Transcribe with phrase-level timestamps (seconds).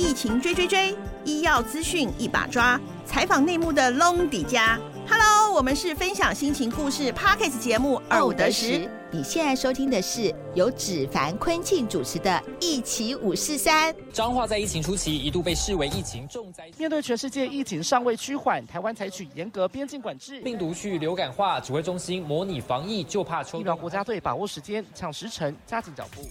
[0.00, 4.80] 疫情追追追，医药资讯一把抓，采访内幕的隆底家。
[5.06, 8.88] Hello，我们是分享心情故事 Pockets 节目二五得十。
[9.12, 13.92] 你现在收听的是由芷凡、坤庆主持的《一起五四三》。
[14.10, 26.22] 彰化在疫情初期一度被视为疫情重灾，面对全世界疫情尚未趋缓，台湾采取严格边境管制，病毒去流感化，指挥中心模拟防疫，就怕抽疫苗国家队把握时间，抢时辰，加紧脚步。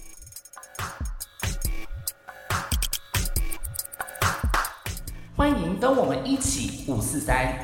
[5.40, 7.58] 欢迎跟我们一起五四三。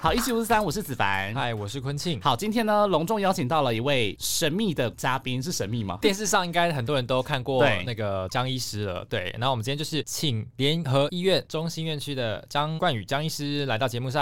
[0.00, 1.32] 好，一七五四三，我是子凡。
[1.32, 2.20] 嗨，我是坤庆。
[2.20, 5.96] 好，今天呢，隆重邀请到了一位神秘的嘉宾，是神秘吗？
[6.02, 9.04] 电视上应该很多人都看过那个张医师了。
[9.04, 14.20] 对，那我们今天就是请联合医院中心院区的张冠宇张医师来到节目上，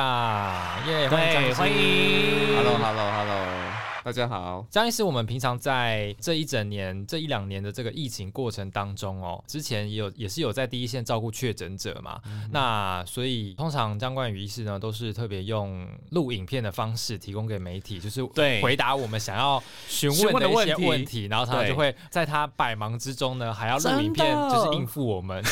[0.87, 3.96] 耶，欢迎欢迎，Hello，Hello，Hello。
[4.07, 12.21] 大家好，张医师，我们平常在这一整年、这一两年的这个疫情过程当中哦，之前也有也是有在第一线照顾确诊者嘛，
[12.53, 18.63] 那所以通常张冠宇医师呢，都是特别用录影片的方式提供给媒体，就是对。
[18.63, 25.43] 回答我们想要询问的一些问题，然后他就会在他百忙之中呢，还要录影片，就是应付我们，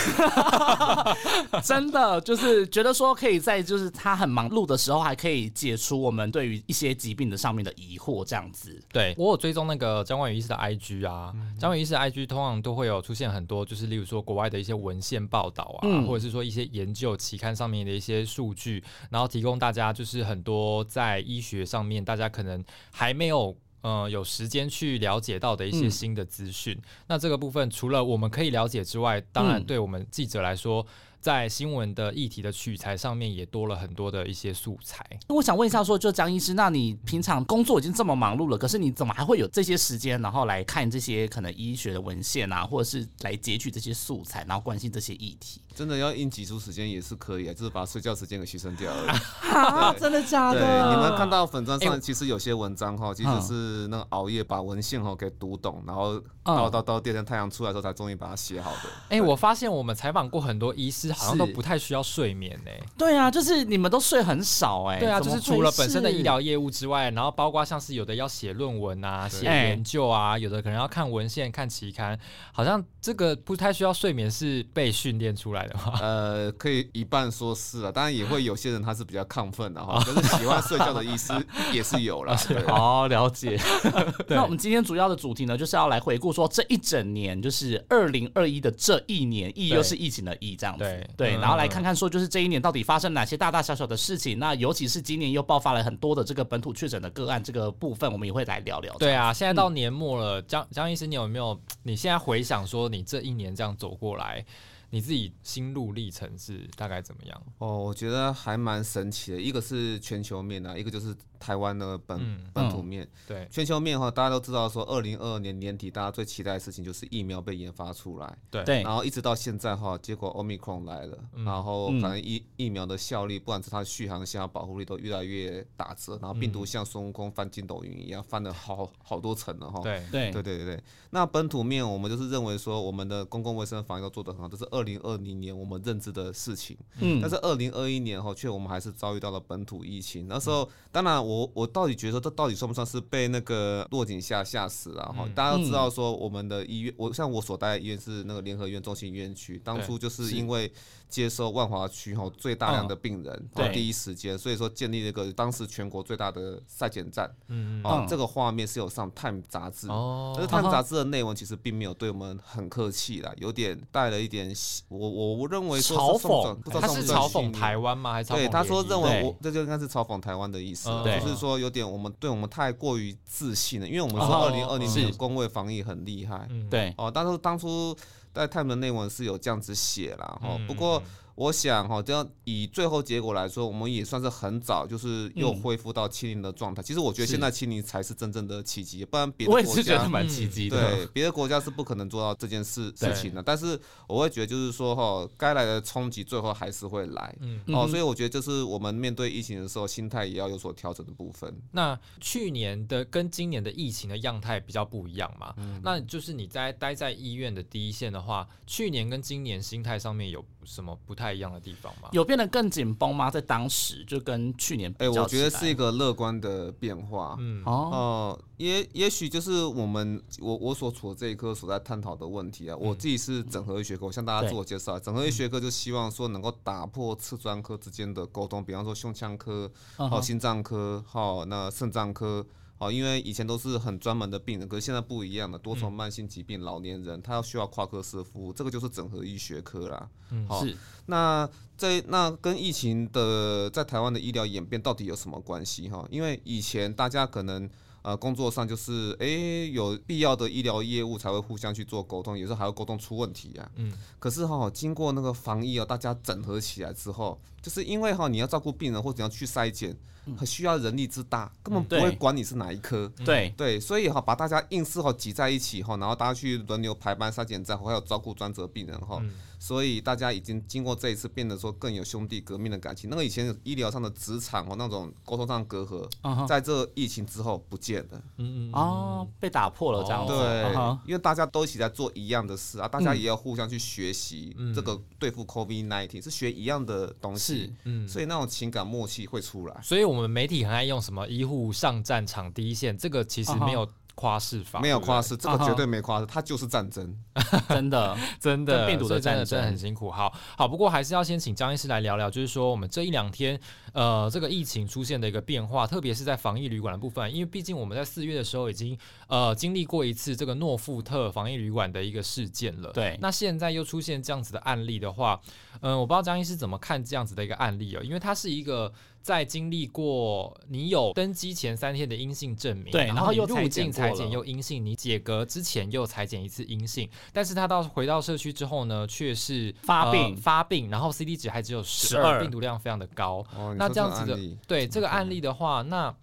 [1.60, 8.43] 真的就是觉得说可以在就是他很忙碌的时候，还可以解除我们对于一些疾病的上面的疑惑，这样。
[8.44, 9.14] 样子，对。
[9.16, 26.80] 我有追踪那个张冠宇医师的 IG 啊，张冠宇医师的 IG 通常都会有出现很多，就是例如说国外的一些文献报道啊，或者是说一些研究期刊上面的一些数据，然后提供大家就是很多在医学上面大家可能还没有呃有时间去了解到的一些新的资讯。
[27.08, 30.86] 那这个部分除了我们可以了解之外，当然对我们记者来说。
[31.24, 35.02] 在新闻的议题的取材上面也多了很多的一些素材。
[35.28, 45.62] 我想问一下，说就张医师，那你平常工作已经这么忙碌了，可是你怎么还会有这些时间，然后来看这些可能医学的文献啊，或者是来截取这些素材，然后关心这些议题？
[45.74, 49.12] 真的要硬挤出时间也是可以啊，就是把睡觉时间给牺牲掉了。
[49.40, 50.60] 啊，真的假的？
[50.60, 58.78] 对，你们看到粉砖上其实有些文章哈，其实是那个熬夜把文献哈给读懂，然后到到到第二天太阳出来的时候才终于把它写好的。
[59.08, 61.14] 哎，我发现我们采访过很多医师。
[61.14, 62.70] 好像都不太需要睡眠呢。
[62.98, 64.98] 对啊，就是你们都睡很少哎。
[64.98, 72.18] 对啊，就是除了本身的医疗业务之外，然后包括像是有的要写论文啊、写研究啊，有的可能要看文献、看期刊，
[72.52, 75.92] 好像这个不太需要睡眠是被训练出来的吗？
[76.02, 81.32] 呃，可以一半说是啊，当然也会有些人他是比较亢奋的哈，就是喜欢睡觉的医师
[81.72, 82.36] 也是有了。
[82.66, 83.56] 好，了解。
[84.26, 90.84] 那我们今天主要的主题呢，就是要来回顾说这一整年，就是二零二一的这一年，疫又是疫情的疫这样子。
[91.16, 94.38] 对，然后来看看说，就是这一年到底发生哪些大大小小的事情？
[94.38, 98.92] 那尤其是今年又爆发了很多的这个本土确诊的个案，这个部分我们也会来聊聊。
[98.98, 101.58] 对啊，现在到年末了，江江医师，你有没有？
[101.84, 104.44] 你现在回想说，你这一年这样走过来？
[104.90, 107.42] 你自己心路历程是大概怎么样？
[107.58, 109.40] 哦，我觉得还蛮神奇的。
[109.40, 111.12] 一个是全球面啊，一个就是
[111.44, 113.06] 台湾的本本土面。
[113.26, 118.38] 对，全球面哈，大家都知道说，二零二二年年底大家最期待的事情就是疫苗被研发出来。
[118.50, 129.80] 对，然后一直到现在哈，结果 Omicron 来了，然后反正疫疫苗的效力，不管是它的续航性、保护力都越来越打折，然后病毒像孙悟空翻筋斗云一样翻了好好多层了哈。
[129.82, 130.82] 对对对对对。
[131.10, 134.84] 那本土面我们就是认为说，我们的公共卫生防疫都做得很好，这是二。
[134.84, 140.28] 零二零年我们认知的事情，嗯，但是二零二一年后却我们还是遭遇到了本土疫情。
[140.28, 145.28] 那时候，当然我我我到底觉得这到底算不算是被那个落井下吓死了哈？
[145.34, 150.72] 大家都知道说我们的医院，我像我所待的医院是那个联合医院中心医院区，当初就是因为。
[151.06, 157.30] 接收万华区哈最大量的病人，在第一时间，所以说建立了一个当时全国最大的筛检站。
[157.46, 157.82] 嗯嗯。
[157.84, 164.52] 哦，这个画面是有上《Time》杂志，哦，但是《Time》杂志的内文其实并没有对我们很客气啦，有点带了一点
[164.88, 168.14] 我我我认为嘲讽，不知道他是嘲讽台湾吗？
[168.14, 170.90] 还是对他说认为我这就应该是嘲讽台湾的意思，
[171.20, 177.96] 就是说有点我们对我们太过于自信了，因为我们说二零二零年工位防疫很厉害，对哦，但是当初。
[178.34, 181.00] 在泰 e 的内文是有这样子写了哈，不过。
[181.36, 186.80] 我想哈，这样以最后结果来说，我们也算是很早，就是又恢复到清零的状态。
[186.80, 190.96] 其实我觉得现在清零才是真正的奇迹，不然别的国家蛮奇迹的。
[190.96, 193.42] 对，别的国家是不可能做到这件事事情的。
[193.42, 193.76] 但是
[194.06, 197.36] 我会觉得，就是说哈，该来的冲击最后还是会来。
[197.40, 197.60] 嗯。
[197.74, 201.52] 哦，所以我觉得就是我们面对疫情的时候，心态也要有所调整的部分。
[201.72, 205.52] 那去年的跟今年的疫情的样态比较不一样嘛？
[205.56, 205.80] 嗯。
[205.82, 211.23] 那就是你在待在医院的第一线的话，去年跟今年心态上面有什么不太？
[211.24, 212.10] 太一样的地方吗？
[212.12, 213.30] 有变得更紧绷吗？
[213.30, 217.34] 在当时就跟去年，哎，我觉得是一个乐观的变化。
[217.38, 222.76] 嗯哦，也也许就是我们我我所处的这一科所在探讨的问题啊。
[222.76, 232.44] 我自己是整合医学科，我向大家自我介绍，整合医学科就希望说能够打破次专科之间的沟通，比方说胸腔科、好心脏科、好那肾脏科。
[232.84, 240.08] 哦，因为以前都是很专门的病人，可是现在不一样了，多重慢性疾病、老年人，他要需要跨科室服务，这个就是整合医学科啦。
[240.30, 240.76] 嗯，是。
[241.06, 246.06] 那在那跟疫情的在台湾的医疗演变到底有什么关系哈？
[246.10, 247.68] 因为以前大家可能
[248.02, 249.26] 呃工作上就是哎
[249.72, 253.70] 有必要的医疗业务才会互相去做沟通，有时候还要沟通出问题啊。
[253.76, 253.92] 嗯。
[254.18, 259.96] 可是哈，经过那个防疫啊，大家整合起来之后，就是因为哈你要照顾病人或者要去筛检。
[260.38, 263.06] 很需要人力之大，根本不会管你是哪一科。
[263.26, 269.22] 对对，所以哈，把大家硬是哈挤在一起哈，然后大家去轮流排班筛检站，还有照顾专责病人哈。
[269.58, 273.08] 所以大家已经经过这一次，变得说更有兄弟革命的感情。
[273.10, 278.22] 那个以前医疗上的职场哦，那种沟通上的隔阂，在这疫情之后不见了。
[278.38, 280.26] 嗯嗯哦，被打破了这样。
[280.26, 280.72] 对，
[281.06, 287.53] 因为大家都一起在做一样的事啊，大家也要互相去学习这个对付 COVID nineteen 是学一样的东西。
[287.84, 289.80] 嗯，所以那种情感默契会出来。
[289.82, 293.88] 所以我们媒体很爱用什么医护上战场第一线，这个其实没有。
[294.14, 297.16] 夸饰法没有夸饰，这个绝对没夸饰，它就是战争，
[297.68, 300.10] 真的真的病毒的战争真的很辛苦。
[300.10, 303.58] 好好，不过还是要先请张医师来聊聊，就是说我们这一两天，
[303.92, 308.96] 呃，这个疫情出现的一个变化，特别是在防疫旅馆的部分，因为毕竟我们在四月的时候已经
[309.26, 312.92] 呃经历过一次这个诺富特防疫旅馆的一个事件了。
[312.92, 315.40] 对，那现在又出现这样子的案例的话，
[315.80, 318.92] 嗯，我不知道张医师怎么看这样子的一个案例哦，因为它是一个。
[319.24, 333.42] 在经历过你有登机前三天的阴性证明，对，然后又入境裁剪又阴性，你解隔之前又裁剪一次阴性，但是他到回到社区之后呢，却是发病发病，然后 C D 值还只有十二，病毒量非常的高。
[333.78, 336.14] 那这样子的，对这个案例的话，那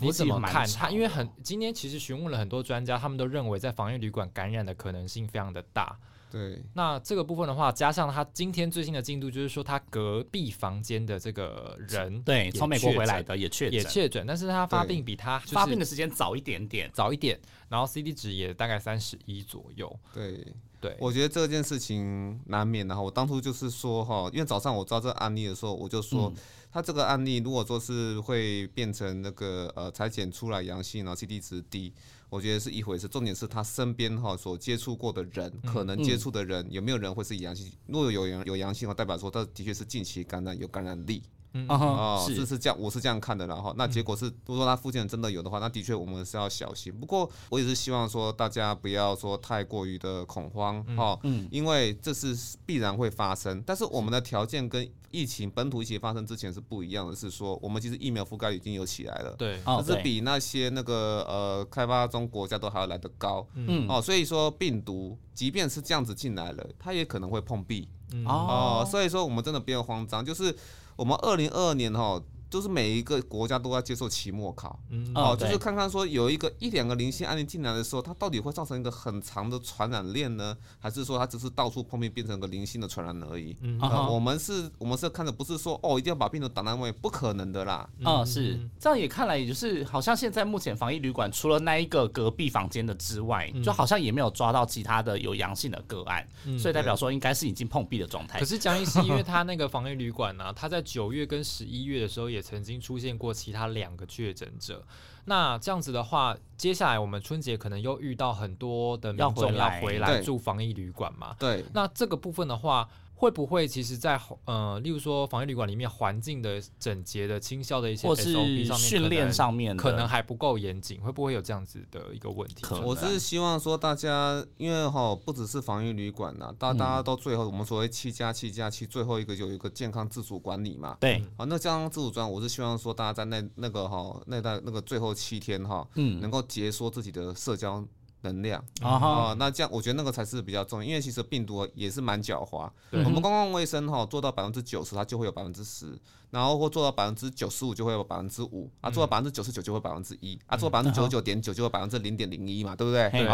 [0.00, 0.90] 你怎么看他？
[0.90, 5.96] 因为很今天其实询问了很多专家，他们都认为在防疫旅馆感染的可能性非常的大。
[6.30, 19.98] 对，那这个部分的话，加上他今天最新的进度，就是说他隔壁房间的这个人，对，从美国回来的也确也确诊，但是他发病比他发病的时间早一点点，早一点，然后 C D 值也大概三十一左右。
[20.12, 20.46] 对
[20.80, 23.00] 对，我觉得这件事情难免的哈。
[23.00, 26.32] 我当初就是说哈，因为早上我知道这个案例的时候，我就说
[26.70, 31.92] 他这个案例如果说是会变成那个呃裁剪出来阳性，然后 C D 值低。
[32.30, 37.72] 我觉得是一回事，重点是他身边哈所接触过的人，可能接触的人有没有人会是阳性？
[37.86, 41.22] 如果有阳有阳性的话，代表说他的确是近期感染有感染力。
[41.68, 43.46] 哦，是是这样，我是这样看的。
[43.46, 46.92] 然后，那结果是，如果说他附近真的有的话，那的确我们是要小心。
[46.92, 52.36] 不过，我也是希望说大家不要说太过于的恐慌哦，嗯，因为这是
[52.66, 53.62] 必然会发生。
[53.66, 67.88] 但是我们的条件跟疫情本土疫情发生之前是不一样的，是说我们其实疫苗覆盖率已经有起来了，对，但是比那些那个呃开发中国家都还要来得高，嗯，哦，所以说病毒即便是这样子进来了，它也可能会碰壁，
[68.26, 70.54] 哦，所以说我们真的不要慌张，就是。
[70.98, 72.20] 我们二零二二年哈。
[72.50, 75.12] 就是每一个国家都要接受期末考，嗯。
[75.14, 83.54] 哦，就是看看说有一个一两个零星案例进来的时候，它到底会造成一个很长的传染链呢，还是说它只是到处碰面变成个零星的传染而已？
[83.60, 83.78] 嗯，
[84.08, 87.86] 我们是，我们是看的不是说哦，一定要把病毒挡在外，不可能的啦。
[88.02, 88.58] 啊，是。
[88.80, 96.26] 这样也看来，也就是好像现在目前防疫旅馆除了那一个隔壁房间的之外，就好像也没有抓到其他的有阳性的个案，
[96.58, 98.38] 所以代表说应该是已经碰壁的状态。
[98.38, 102.37] 可是江医师，因为他那个防疫旅馆呢，他在九月跟十一月的时候也。
[102.38, 104.82] 也曾经出现过其他两个确诊者，
[105.24, 111.36] 那这样子的话，接下来我们春节可能又遇到很多的民众要回来住防疫旅馆嘛？
[111.38, 112.88] 对，那这个部分的话。
[113.20, 118.32] 会不会其实，在呃，例如说防疫旅馆里面环境的整洁的、清消的一些，或是
[118.76, 122.64] 训练上面，可能还不够严谨，会不会有这样子的一个问题？
[122.84, 130.96] 我是希望说，大家因为哈，不只是防疫旅馆呐，大大家都最后我们所谓七加七加七，最后一个有一个健康自主管理嘛。
[131.00, 137.84] 对，好，那健康自主专，我是希望说，大家在那那个哈，那那那个最后七天哈，嗯，能够解说自己的社交。
[138.22, 142.68] 能量啊，那这样我觉得那个才是比较重要，因为其实病毒也是蛮狡猾。
[142.90, 145.98] 我们公共卫生哈做到百分之九十，它就会有百分之十。
[146.30, 153.08] 然后或做到百分之九十五就会有百分之五啊，做到百分之九十九就会百分之一啊，做到百分之九十九点九就会百分之零点零一嘛，对不对？
[153.10, 153.24] 对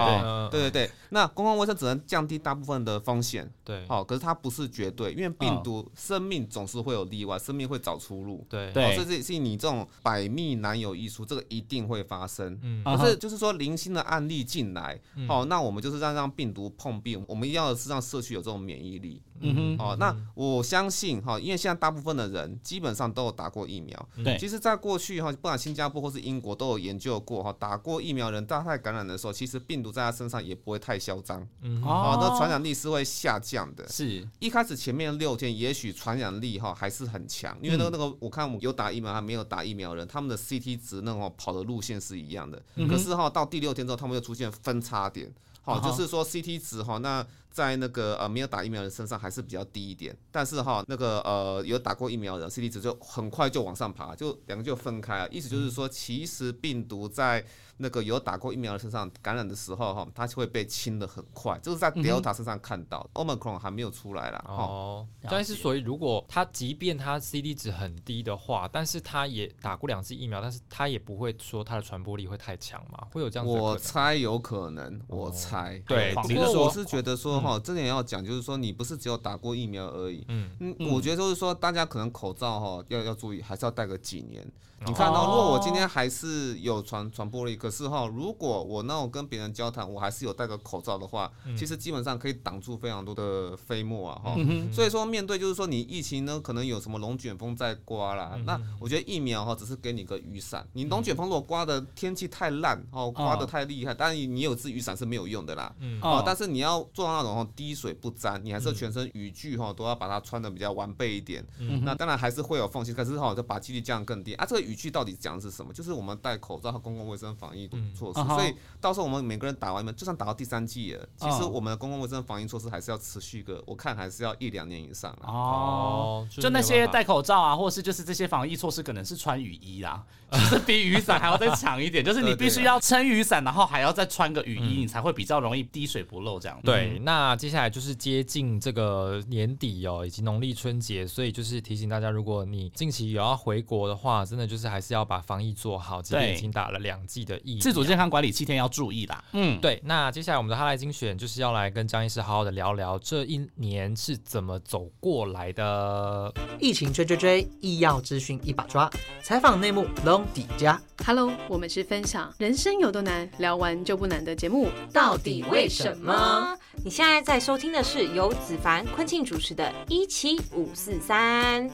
[0.51, 0.91] 对对对。
[1.11, 8.95] 那公共卫生只能降低大部分的风险，对，好，可是它不是绝对，因为病毒生命总是会有例外，生命会找出路，对对。
[8.95, 12.59] 所以这是你这种百密难有一疏，这个一定会发生。
[12.63, 19.21] 嗯，可是就是说零星的案例进来，哦，那我们就是让让病毒碰壁，我们要的是让社区有这种免疫力。
[19.41, 24.09] 嗯哼，哦，那我相信哈，因为现在大部分的人基本上都有打过疫苗。
[24.23, 31.47] 对，其实，在过去哈，不管新加坡或是英国都有研究过哈，打过疫苗人大概感染的时候，其实病毒在他身上也不会太嚣张。
[31.63, 33.87] 嗯，哦，那传染力是会下降的。
[33.89, 42.63] 是一开始前面六天，也许传染力哈还是很强，因为那个那个，我看我有打疫苗还没有打疫苗人，他们的 CT 值那种跑的路线是一样的。
[42.89, 45.33] 可是哈，到第六天之后，他们又出现分叉点。
[45.65, 55.29] 好，就是说 CT 值哈，那在那个呃没有打疫苗的身上还是比较低一点，但是哈那个呃有打过疫苗的 CT 值就很快就往上爬，就两个就分开了。
[55.31, 57.45] 意思就是说，其实病毒在
[57.77, 64.45] 那个有打过疫苗的身上感染的时候哈，它就会被清的很快，这是在 Delta 身上看到，Omicron 还没有出来啦。
[64.47, 73.09] 哦，但是所以如果他即便他 CD 值很低的话，但是他也打过两次疫苗，但是他也不会说他的传播力会太强嘛？
[73.13, 73.53] 会有这样子？
[73.53, 75.83] 我猜有可能，我猜。
[75.87, 80.25] 对，不过我是觉得说哈，这点要讲就是说，你不是只有打过疫苗而已。
[80.29, 84.47] 嗯嗯，我觉得就是说，大家可能口罩哈要要注意，还是要戴个几年。
[84.87, 94.37] 你看到，如果我今天还是有传传播力，可是哈，如果我那我跟别人交谈，我还是有戴个口罩的话，其实基本上可以挡住非常多的飞沫啊哈。
[94.71, 100.67] 所以说，面对就是说你疫情呢，可能有什么龙卷风在刮啦，那我觉得疫苗哈只是给你个雨伞。
[100.75, 105.75] 你龙卷风如果刮的天气太烂哦，刮的太厉害，当然你有支雨伞是没有用的啦。
[106.03, 111.43] 哦，但是你要做到那种滴水不沾，你还是全身雨具哈都要把它穿的比较完备一点。
[111.85, 114.45] 那当然还是会有缝隙，可是哈就把几率降更低啊。
[114.45, 114.64] 这。
[114.65, 115.73] 语句到底讲的是什么？
[115.73, 136.59] 就是我们戴口罩和公共卫生防疫措施，所以到时候我们每个人打完疫苗，就算打到第三季了，其实我们的公共卫生防疫措施还是要持续个，我看还是要一两年以上哦，就那些戴口罩啊，或是就是这些防疫措施，可能是穿雨衣啦，就是比雨伞还要再强一点， 就是你必须要撑雨伞，然后还要再穿个雨衣，你才会比较容易滴水不漏这样。
[136.65, 144.54] 对，那接下来就是接近这个年底哦，以及农历春节，所以就是提醒大家，如果你近期有要回国的话，真的就是。
[144.69, 149.23] 还是要把防疫做好，即便已经打了两剂的疫，自主健康管理七天要注意啦。
[149.33, 149.81] 嗯，对。
[149.85, 156.33] 那接下来我们的哈莱精选就是要来跟张医师好好的聊聊这一年是怎么走过来的。
[156.59, 158.91] 疫情追追追，医药资讯一把抓，
[159.23, 160.81] 采访内幕龙底家。
[161.05, 164.69] Hello，我们是分享人生有多难，聊完就不难的节目。
[164.93, 166.57] 到底为什么？
[166.85, 171.69] 你现在在收听的是由子凡、昆庆主持的《一七五四三》。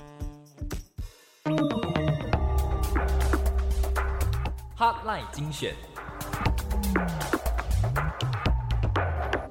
[4.81, 5.77] Hotline 精选，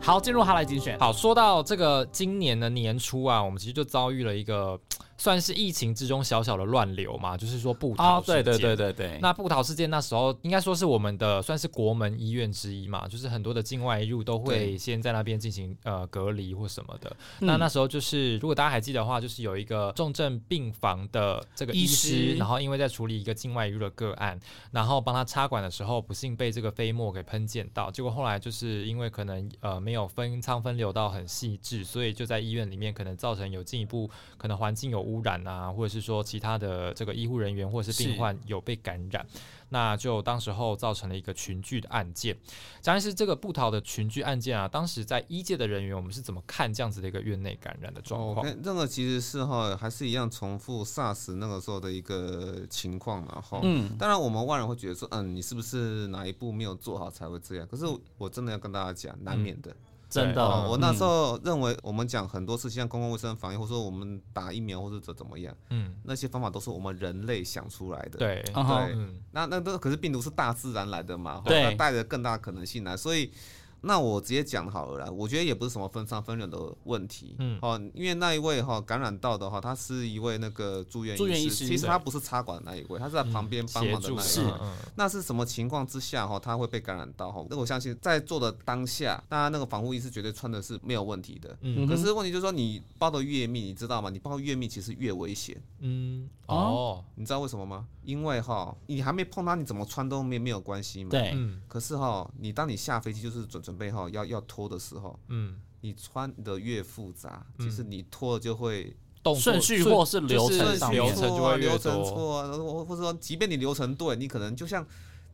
[0.01, 0.97] 好，进入 Hotline 精选。
[0.97, 4.79] 好，说到这个今年的年初啊，我们其实就遭遇了一个。
[5.19, 8.43] 算是疫情之中小小的乱流嘛，就是说布桃事件。
[8.43, 9.19] 对对对对对。
[9.21, 17.13] 那布桃事件那时候应该说是我们的算是国门医院之一嘛，就是很多的境外入都会先在那边进行呃隔离或什么的。
[17.39, 24.39] 那那时候就是如果大家还记得的话，就是有一个重症病房的这个医师，然后因为在处理一个境外入的个案，
[24.71, 35.08] 然后帮他插管的时候，不幸被这个飞沫给喷溅到，结果后来就是因为可能呃没有分仓分流到很细致，所以就在医院里面可能造成有进一步可能环境有。
[35.09, 39.25] 污染啊，或者是说其他的这个医护人员或者是病患有被感染，
[39.69, 42.37] 那就当时候造成了一个群聚的案件。
[42.81, 48.45] 张医师，这个布桃的群聚案件啊，当时在医界的人员，我们是怎么看这样子的一个院内感染的状况？
[48.61, 53.59] 这个其实是哈，还是一样重复 SARS 那个时候的一个情况嘛哈。
[53.63, 57.67] 嗯，当然我们外人会觉得说，嗯，你是不是哪一步没有做好才会这样？
[57.67, 57.85] 可是
[58.17, 59.75] 我真的要跟大家讲，难免的。
[60.09, 68.17] 真的，我那时候认为，我们讲很多事情，像公共卫生防疫，或者说我们打疫苗，或者怎怎么样，嗯，那些方法都是我们人类想出来的。
[68.17, 68.97] 对，对，
[69.31, 73.31] 那那都可是病毒是大自然来的嘛，对，带着更大的可能性来，所以。
[73.81, 84.53] 那我直接讲好了啦，我觉得也不是什么分伤分流的问题，嗯，哦，因为那一位哈感染到的话，他是一位那个住院医师，其实他不是插管的那一位，他是在旁边帮忙的那一位，
[84.95, 87.45] 那是什么情况之下哈他会被感染到哈？
[87.49, 94.09] 那我相信在做的当下，大家那个防护衣是绝对穿的是没有问题的，嗯，可是问题就是说你包的越密，你知道吗？
[94.09, 97.87] 你包越密其实越危险，嗯，哦，你知道为什么吗？
[98.03, 103.68] 因为哈你还没碰它，你怎么穿都没没有关系嘛，对，可是哈你当你下飞机就是准。
[103.69, 108.97] 准备好要要脱的时候，嗯，你穿的越复杂，其实你脱了就会
[109.39, 114.83] 顺序或是流程流程就会流程错啊，或或者说，即便你流程对，你可能就像。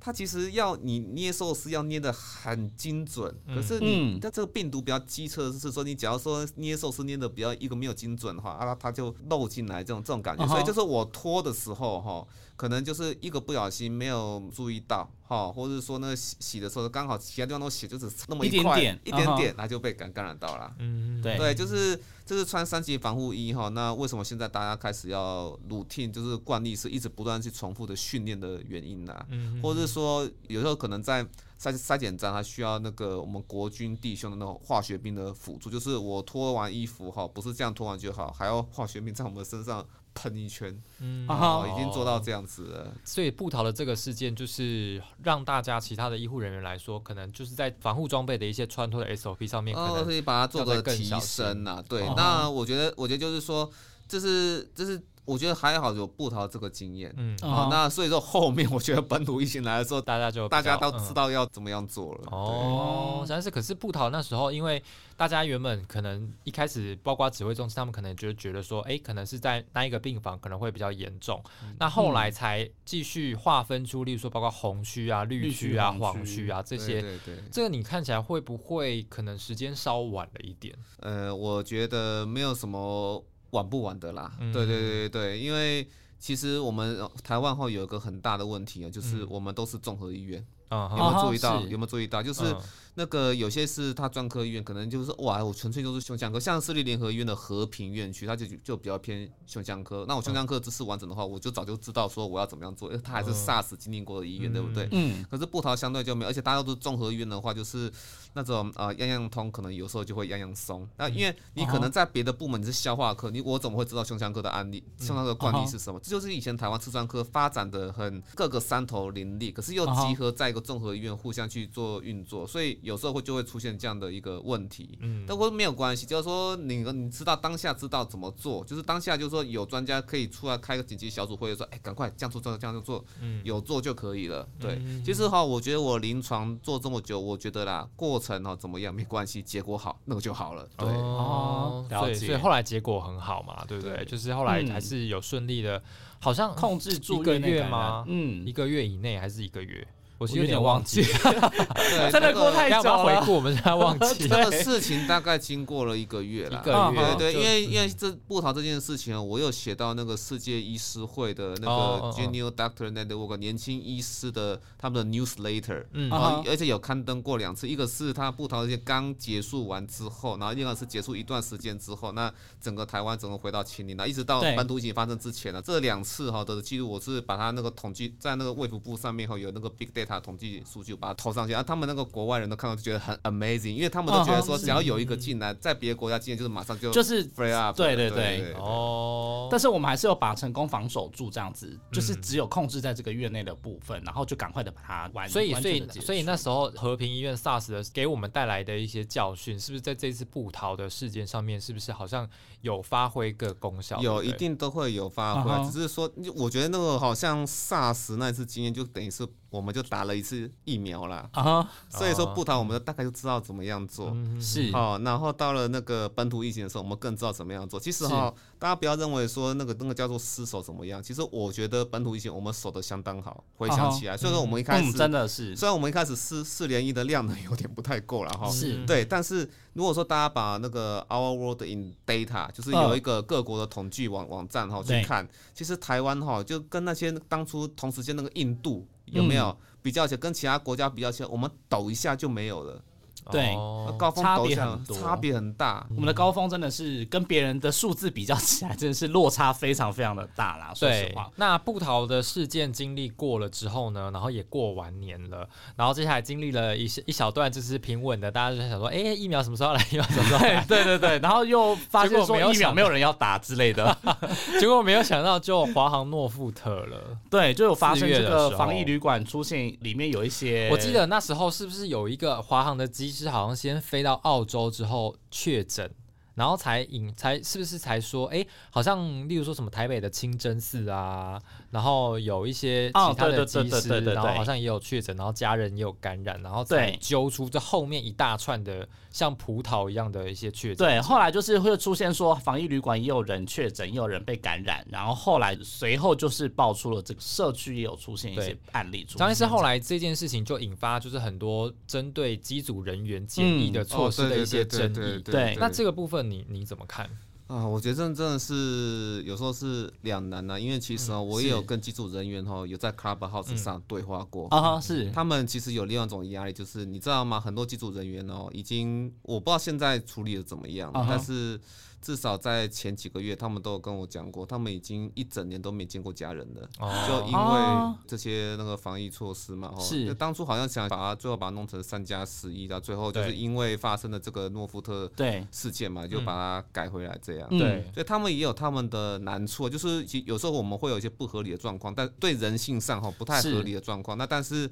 [0.05, 12.27] 它其实要你捏寿司要捏的很精准，可是你它这个病毒比较机车，是说你假如说捏寿司捏的比较一个没有精准的话，啊，它就漏进来这种这种感觉，所以就是我拖的时候哈。
[12.57, 20.73] 可能就是一个不小心没有注意到，哈，或者说那洗洗的时候刚好其他地方都洗，就只那么一点点一点点，它就被感感染到了。
[20.79, 21.37] 嗯，对。
[21.37, 23.69] 对，就是就是穿三级防护衣哈。
[23.69, 29.25] 那为什么现在大家开始要 routine，就是惯例是一直不断去重复的训练的原因呢？
[29.29, 31.23] 嗯，或者是说有时候可能在
[31.59, 39.85] 筛筛检站，还需要那个我们国军弟兄的那种化学兵的辅助，就是我脱完衣服哈，不是这样脱完就好，还要化学兵在我们身上。
[40.15, 41.27] 喷一圈，嗯，
[41.71, 42.91] 已经做到这样子了。
[43.03, 51.83] 所以布逃的这个事件，就是让大家其他的医护人员来说，可能就是在防护装备的一些穿脱的 SOP 上面，可能可以把它做个提升呐。
[51.87, 53.69] 对，那我觉得，我觉得就是说，
[54.07, 55.01] 这是这是。
[55.27, 62.21] 我觉得还好有布桃这个经验，嗯，好，那所以说后面我觉得本土疫情来的时候，大家就大家都知道要怎么样做了。
[62.27, 64.79] 哦，但是可是布桃那时候，因为
[65.17, 71.43] 大家原本可能一开始，包括指挥中心，他们可能就觉得说，哎，可能是在那一个病房可能会比较严重，
[71.79, 80.75] 那后来才继续划分出，例如说包括红区啊、绿区啊、黄区啊这些，对对，这个你看起来会不会可能时间稍晚了一点？
[80.99, 83.25] 呃，我觉得没有什么。
[83.55, 85.87] 晚不晚的啦，对对对对对，因为
[86.19, 91.61] 其实我们台湾后有一个很大的问题啊，就是我们都是综合医院，有没有注意到？
[91.61, 92.21] 有没有注意到？
[92.21, 92.55] 就是。
[92.97, 100.05] 那个有些是他专科医院，可能就是哇，我纯粹就是胸腔科，像私立联合医院的和平院区，它就就比较偏胸腔科。
[100.07, 104.87] 那我胸腔科知识完整的话，我就早就知道说我要怎么样做，因为它还是 SARS 经历过的医院，对不对？
[104.93, 105.25] 嗯。
[105.29, 107.91] 可是布桃相对就没有，而且大家都是综合医院的话，就是
[108.35, 110.87] 那种呃样样通，可能有时候就会样样松。
[110.97, 115.99] 那因为你可能在别的部门你是消化科，你我怎么会知道胸腔科的案例、胸腔科的惯例是什么？
[116.01, 123.65] 这就是以前台湾刺专科发展的很各个山头林立，可是又集合在一个综合医院互相去做运作，所以有时候会就会出现。
[123.77, 134.47] 这样的一个问题，嗯，但我没有关系，就是说你你知道当下知道怎么做，就是当下就是说有专家可以出来开个紧急小组会，说哎，赶快这样做，这样这样就做，嗯，有做就可以了。
[134.59, 140.67] 对，其实哈，我觉得我临床做这么久，我觉得啦，过程哦怎么样没关系，结果好那个就好了。
[140.77, 144.03] 对，哦，了解所以后来结果很好嘛，对不对？
[144.05, 145.81] 就是后来还是有顺利的，
[146.19, 148.03] 好像控制住一个月吗？
[148.07, 149.87] 嗯，一个月以内还是一个月？
[150.17, 153.03] 我是有点忘记， 对 真的过太久了。
[153.03, 156.61] 回顾我们现在忘记 这个事情，大概经过了一个月了。
[156.61, 180.04] 一个月，对，因为因为这布桃这件事情，我有写到那个世界医师会的那个 Junior Doctor Network 年轻医师的他们的 Newsletter，然后而且有刊登过两次，一个是他布桃这些刚结束完之后，然后另外是结束一段时间之后，那整个台湾整个回到清零了，一直到本土疫情发生之前呢，这两次哈的记录，我是把它那个统计在那个卫福部上面哈有那个 Big Data。
[180.05, 189.47] 他统计数据把它投上去，啊，他们那个国外人都看到就觉得很 amazing，因为他们都觉得说，只要有一个进来，在别的国家进来就是马上就就是 free up，对对对，哦。
[189.49, 195.27] 但是我们还是要把成功防守住，这样子，就是只有控制在这个月内的部分，然后就赶快的把它完。
[195.27, 202.27] 所以所以所以那时候和平医院 SARS 的给我们带来的一些教训，是不是在这次布逃的事件上面，是不是好像
[202.61, 204.01] 有发挥个功效？
[204.01, 209.25] 有，一定都会有发挥，只是说，我觉得那个好像 SARS 那次经验就等于是。
[209.55, 211.27] 我们就打了一次疫苗啦。
[211.31, 214.15] 啊，所以说不谈，我们大概就知道怎么样做。
[214.39, 214.69] 是。
[214.73, 214.99] 哦。
[215.03, 217.79] 然后到了那个本土疫情的时候，我们更知道怎么样做。
[217.79, 223.43] 其实哈，大家不要认为说那个那个叫做失守怎么样，其实我觉得本土疫情我们守的相当好。
[223.57, 228.85] 回想起来，所以说我们一开始真的是，虽然我们一开始四四连一的量呢有点不太够了哈，是。
[228.85, 229.05] 对。
[229.05, 239.57] 但是如果说大家把那个 Our World in Data，就是有一个各国的统计网网站哈去看，其实台湾哈就跟那些当初同时间那个印度有没有？
[239.81, 242.83] 比较起来，跟其他国家比较起来，我们抖一下就没有了。
[243.31, 243.55] 对，
[243.97, 245.85] 高峰差别很多，差别很大。
[245.89, 250.71] 我们的高峰真的是跟别人的数字比较起来，真的是落差非常非常的大啦。
[250.75, 259.81] 说实话，那布逃的事件经历过了之后呢，然后也过完年了，然后接下来经历了一些一小段就是平稳的，大家就在想说，哎，疫苗什么时候来？
[259.91, 260.63] 疫苗什么时候来？
[260.67, 263.97] 对对对，然后又发现说疫苗没有人要打之类的，
[264.59, 267.17] 结果没有想到就华航诺富特了。
[267.29, 273.81] 对，就有发生这个防疫旅馆出现，里面有一些，我记得那时候是不是有一个华航的机师好像先。
[273.85, 275.91] 飞到澳洲之后确诊，
[276.33, 281.39] 然后才引才是不是才说，哎，好像例如说什么台北的清真寺啊，
[281.75, 290.77] 然后有一些其他的机师，然后好像也有确诊，然后家人也有感染，然后才揪出这后面一大串的像葡萄一样的一些确诊。
[290.77, 299.03] 对，后来就是会出现说防疫旅馆也有人确诊，也有人被感染，然后后来随后就是爆出了这个社区也有出现一些案例。
[299.03, 305.21] 张医师后来这件事情就引发就是很多针对机组人员检疫的措施的一些争议。
[305.21, 306.15] 对，那这个部分。
[306.25, 307.09] 你你怎么看
[307.47, 307.67] 啊？
[307.67, 317.39] 我觉得这真的是有时候是两难呐，因为其实哦，我也有跟机组人员哈有在 Clubhouse 上对话过啊，是他们其实有另外一种压力，就是你知道吗？
[317.39, 321.59] 很多机组人员哦，已经我不知道现在处理的怎么样，但是。
[322.05, 326.69] 至少在前几个月，他们都有跟我讲过，他们已经一整年都没见过家人了，
[327.07, 329.73] 就因为这些那个防疫措施嘛。
[329.79, 335.11] 是，当初好像想把它最后把它弄成三加十一，到最后就是因为发生了这个诺夫特
[335.51, 337.49] 事件嘛，就把它改回来这样。
[337.49, 344.15] 对，所以他们也有他们的难处，就是其有时候我们会有一些不合理的状况，但对人性上哈不太合理的状况。
[344.15, 344.69] 那但是。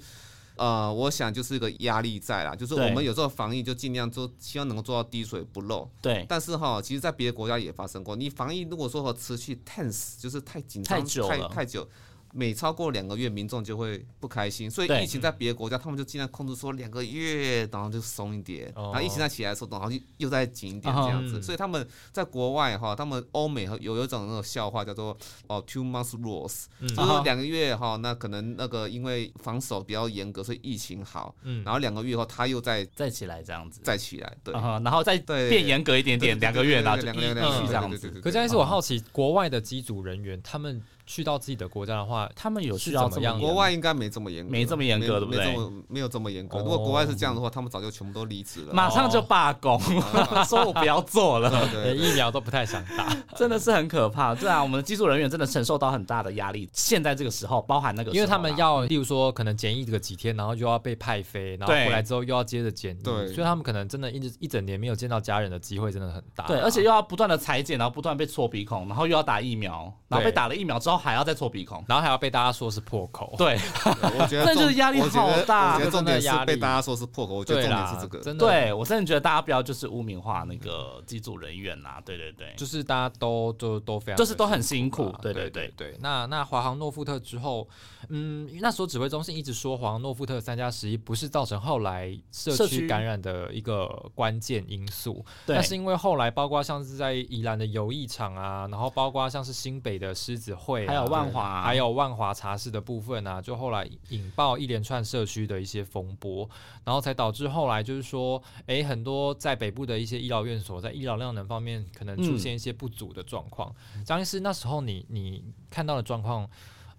[0.55, 5.89] 呃，我想就是一个压力在啦，就是我们有时候防疫就尽量做，希望能够做到滴水不漏。
[6.01, 6.25] 对。
[6.29, 11.87] 但是哈，其实，在别的国家也发生过，你防疫如果说和持续 tense，就是太紧张、太久太久。
[12.35, 21.39] 每超过两个月，民众就会不开心，所以疫情在别的国家，他们就尽量控制说两个月，然后就松一点，然后疫情再起来的时候，然后就又再紧一点这样子。
[21.41, 25.15] 所以他们在国外哈，他们欧美有有一种那种笑话叫做
[25.47, 38.09] 哦 two months rules，就是两个月哈，那可能那个因为防守比较严格，所以疫情好，然后两个月后他又再再起来这样子，再起来，对，然后再变严格一点点，两个月然后就继续这样子。
[38.21, 40.81] 可是，是我好奇国外的机组人员他们。
[41.05, 43.39] 去到自己的国家的话，他们有需要怎么样？
[43.39, 45.55] 国外应该没这么严，没这么严格，对不对？
[45.87, 46.57] 没有这么严格。
[46.59, 49.79] 如果国外是这样的话，他们早就全部都离职了，马上就罢工，
[50.47, 51.49] 说我不要做了，
[51.83, 54.33] 连疫苗都不太想打， 真的是很可怕。
[54.33, 56.69] 对啊，我们的技术人员真的承受到很大的压力。
[56.73, 66.45] 现在这个时候，包含那个，因为他们要，例如说，可能检疫这个几天，然后又要被派飞，然后回来之后又要接着检疫，所以他们可能真的一直一整年没有见到家人的机会真的很大。
[66.47, 71.83] 对，而且又要不断的裁剪，然后不断被戳鼻孔，然后又要打疫苗，然后被打了疫苗之后还要再搓鼻孔。
[71.87, 75.75] 然后还要被大家说是破口，对，我觉得那就是压力好大。
[75.75, 78.19] 我觉得 重点是被大家说是破口，我觉得重点是这个。
[78.19, 82.01] 真的，对我真的觉得大家不要就是污名化那个机组人员呐。
[82.05, 85.13] 对对对，就是大家都都都非常，就是都很辛苦。
[85.21, 85.95] 对对对对。
[85.99, 87.67] 那那华航诺富特之后，
[88.09, 95.25] 嗯，那时候指挥中心一直说黄诺富特三加十一不是造成后来社区感染的一个关键因素。
[95.45, 95.55] 对。
[95.55, 102.33] 那是因为后来包括像是在宜兰的游艺场啊，然后包括像是新北的狮子会，还有万华，还有万华。
[102.33, 106.49] 茶室的部分啊，就后来引爆一连串社区的一些风波，
[106.83, 113.73] 然后才导致后来就是说，哎，很多在北部的一些医疗院所在医疗量能方面可能出现一些不足的状况。
[114.03, 116.49] 张医师，那时候你你看到的状况，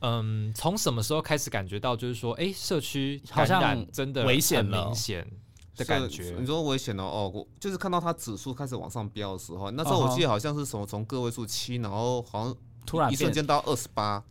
[0.04, 5.26] 嗯，从什么时候开始感觉到就是说，哎，社区好像真的危险明显
[5.76, 6.36] 的感觉？
[6.38, 14.22] 你说危险了哦，我就是看到它指数开始往上飙的时候，那时候我记得好像是什么从个位数七，然后好像突然一瞬间到二十八。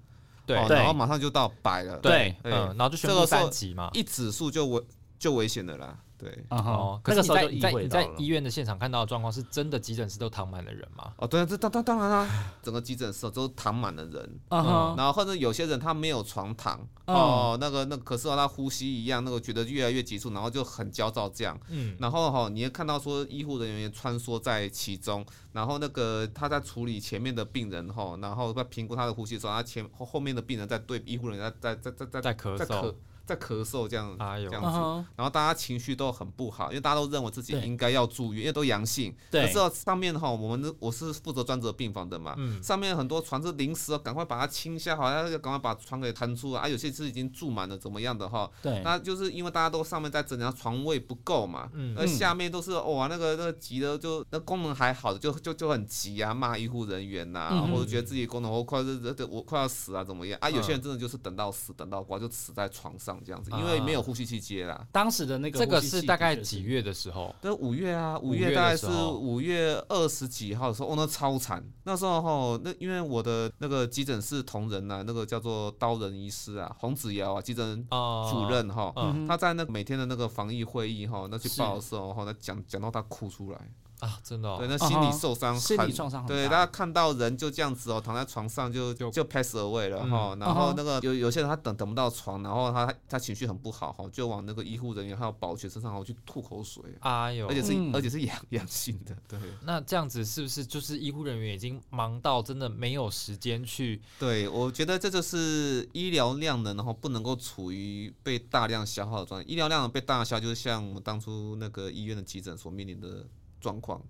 [0.46, 1.98] 对，然后马上就到百了。
[2.00, 4.84] 对，嗯，然后就宣布三级嘛，一指数就危
[5.18, 5.98] 就危险的啦。
[6.24, 11.14] 对，哦，可是你在在你在医院的现场看到的状况是真的急诊室都躺满了人吗？
[11.18, 32.94] 哦，对，这当当当然啦，整个急诊室都躺满了人，然后或者有些人他没有床躺，哦，那个那可是他呼吸一样，那个觉得越来越急促，然后就很焦躁这样，嗯，然后哈，你也看到说医护人员穿梭在其中，然后那个他在处理前面的病人哈，然后在评估他的呼吸的时候，他前后后面的病人在对医护人员在在在在在咳嗽。
[33.26, 39.16] 在咳嗽这样这样子，然后大家情绪都很不好，因为大家都认为自己应该要住院，因为都阳性。
[39.32, 46.68] 可是上面哈，我们我是负责专责病房的嘛，嗯上面很多床是临时，赶快把它清下，好像要赶快把床给腾出来啊。
[46.68, 48.50] 有些是已经住满了，怎么样的哈？
[48.62, 60.50] 对，那就是因为大家都上面在整，然后床位不够嘛，嗯那下面都是哇，那个那个急的就那功能还好的就就就很急啊，骂医护人员呐，或者觉得自己功能我快这这我快要死啊，怎么样啊？
[60.50, 63.94] 有些人真的就是等到死等到挂就死在床上这样子，因为没。
[63.94, 64.88] 有呼吸器接啦。
[64.92, 67.32] 当时的那个这个是大概几月的时候？
[67.40, 71.64] 对，五月啊，五月大概是五月二十几号的时候，哦，那超惨。
[71.84, 78.92] 那时候哈，那因为我的那个急诊室同仁呐，那个叫做刀人医师啊，洪子尧啊，急诊主任哈，
[79.28, 83.60] 他在那每天的那个防疫会议哈，那去报的时候哈，那讲讲到他哭出来。
[84.04, 86.64] 啊，真的，对，那心理受伤，心理创伤，对，大。
[86.64, 104.02] 家看到人就这样子哦，躺在床上就就就 pass away 了哈，然后那个有有些人他等等不到床，然后他他情绪很不好哈，就往那个医护人员还有保全身上后去吐口水，哎呦，而且是而且是阳阳性的，对，那这样子是不是就是医护人员已经忙到真的没有时间去？
[104.20, 113.26] 对，我觉得这就是医疗量能，然后不能够处于被大量消耗的状态，医疗量能被大量消耗，就是像我们当初那个医院的急诊所面临的。
[113.64, 114.02] 状况，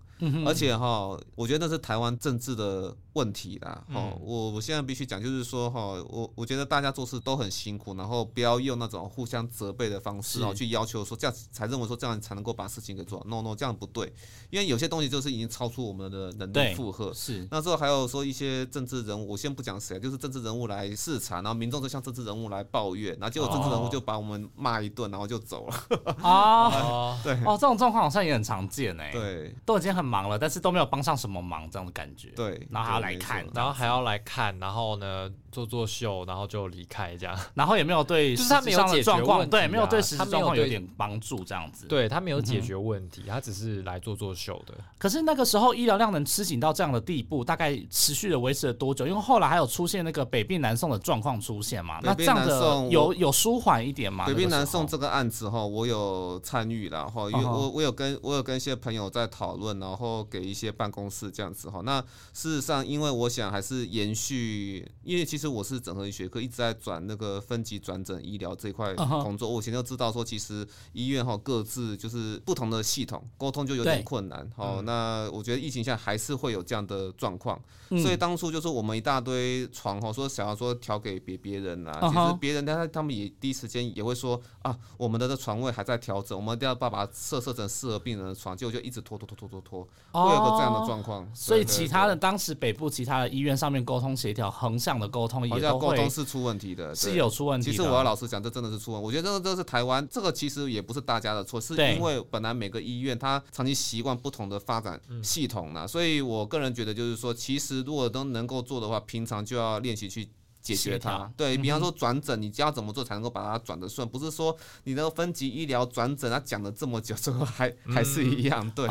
[0.46, 3.84] 而且哈，我觉得那是台湾政治的问题啦。
[3.92, 13.24] 哈，我我现在必须讲，就是说哈，我我觉得大家做事都很辛苦，然后不要用那种互相责备的方式哦，去要求说这样才认为说这样才能够把事情给做。
[13.28, 14.14] No No，这样不对，
[14.50, 17.14] 因为有些东西就是已经超出我们的能力负荷。
[17.14, 26.04] 是，那时候还有说一些政治人物，我先不讲谁，就是政治人物来视察，然后民众就向政治人物来抱怨，然后结果政治人物就把我们骂一顿，然后就走了。
[26.22, 29.12] 啊， 对，哦，这种状况好像也很常见哎。
[29.12, 29.54] 对。
[29.66, 32.30] 都已经很忙了，但是都没有帮上什么忙，这样的感觉。
[32.36, 41.88] 对，然后还要来看，然后还要来看，然后呢做做秀，然后就离开这样， 然后也没有对，就是他没有解决状况，对，没有对实际状况有点帮助这样子。
[41.88, 44.76] 对他没有解决问题，他只是来做做秀的。
[45.00, 49.08] 可是那个时候医疗量能吃紧到这样的地步，大概持续的维持了多久？
[49.08, 52.00] 因为后来还有出现那个北病南送的状况出现嘛？
[52.04, 54.26] 那这样的有有舒缓一点嘛？
[54.26, 61.82] 北病南送这个案子哈，我有参与了哈，因为我我有跟我有跟一些朋友在讨论，然后给一些办公室这样子哈。
[61.82, 62.02] 那
[62.34, 69.48] 事实上，因为我想还是延续，因为其实我是整合医学科，一直在转那个分级转诊医疗这一块工作。
[69.48, 74.50] 我以前就知道说，其实医院哈各自就是不同的系统沟通就有点困难。
[74.56, 89.83] 好，那我觉得疫情下还是会有这样的状况，所以当初就是我们一大堆床哈，说想要说调给别别人啊，其实别人他他们也第一时间也会说啊，我们的这床位还在调整，我们一定要把把设设成适合病人的床，结果就一直拖拖拖拖拖拖。
[90.12, 97.72] 会有个这样的状况，所以其他的当时北部其他的医院上面沟通协调横向的沟通也都沟通是出问题的，是有出问题。
[97.72, 99.06] 其实我要老实讲，这真的是出问题。
[99.06, 110.30] 我觉得这个这是台湾，这个其实也不是大家的错，是因为本来每个医院它长期习惯不同的发展系统呢，所以我个人觉得就是说，其实如果都能够做的话，平常就要练习去。
[110.64, 114.08] 解决它，对比方说转诊，你要怎么做才能够把它转得顺？
[114.08, 118.88] 不是说你那个分级医疗转诊，他讲了这么久，最后还还是一样，对。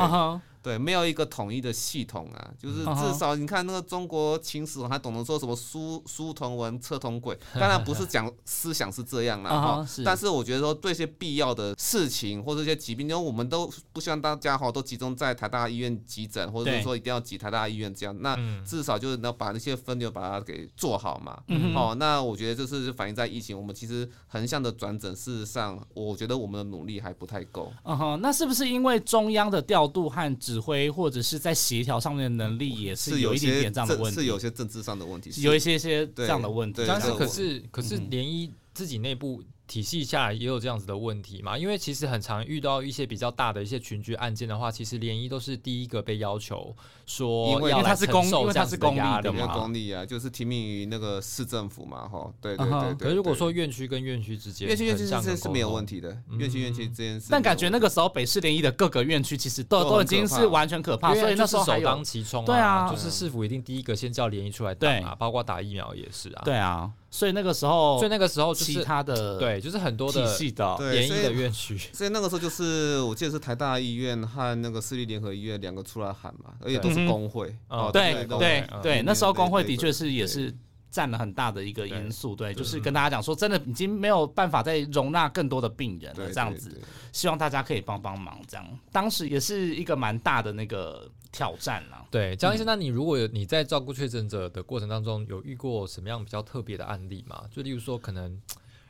[0.63, 9.87] 对，没有一个统一的系统啊，就是至少你看那个中国秦始皇还懂得说什么书书同文，车同轨，当然不是讲思想是这样啦，哈。
[10.05, 21.43] 但是我觉得说对一些必要的事情或者一些疾病，因为我们都不希望大家哈都集中在台大医院急诊，或者是说一定要挤台大医院这样，那至少就是能把那些分流把它给做好嘛。
[21.75, 27.73] 哦，那我觉得这是反映在疫情，我们其实横向的转诊，事实上我觉得我们的努力还不太够。
[27.83, 36.83] 嗯哼，那是不是因为中央的调度和指挥或者是在协调上面的能力也是有一点点这样的问题，是有些政治上的问题，有一些些这样的问题。
[36.87, 39.43] 但是可是可是联一自己内部。
[39.73, 41.57] 体系下来也有这样子的问题嘛？
[41.57, 52.67] 因为其实很常遇到一些比较大的一些群居案件的话，其实联谊都是第一个被要求说，因为他是公，因为他是公立的嘛，公立啊，就是听命于那个市政府嘛，哈，对对
[52.99, 53.09] 对。
[53.09, 57.19] 可如果说院区跟院区之间，院区院区之间是没有问题的，院区院区之间。
[57.31, 66.93] 但感觉那个时候北市联谊的各个院区其实都都已经是完全可怕，所以那时候首当其冲，对啊，就是市府一定第一个先叫联谊出来打啊，包括打疫苗也是啊，对啊。
[67.15, 71.77] 所以那个时候，所以那个时候其他的对，就是很多的体系的联医的院区。
[71.93, 77.55] 所以那个时候就是，我记得是台大医院和那个私立联合医院两个出来喊嘛，而且都是工会。
[77.69, 80.51] 哦，对对对，那时候工会的确是也是
[80.91, 82.35] 占了很大的一个因素。
[82.35, 86.81] 对，就是跟大家讲说，真的已经没有办法再容纳更多的病人了，这样子，
[87.13, 88.41] 希望大家可以帮帮忙。
[88.49, 91.07] 这样，当时也是一个蛮大的那个。
[91.33, 97.49] 挑战了，对张医生，那你如果有你在照顾确诊者的过程当中，有遇过什么样比较特别的案例吗？
[97.51, 98.39] 就例如说，可能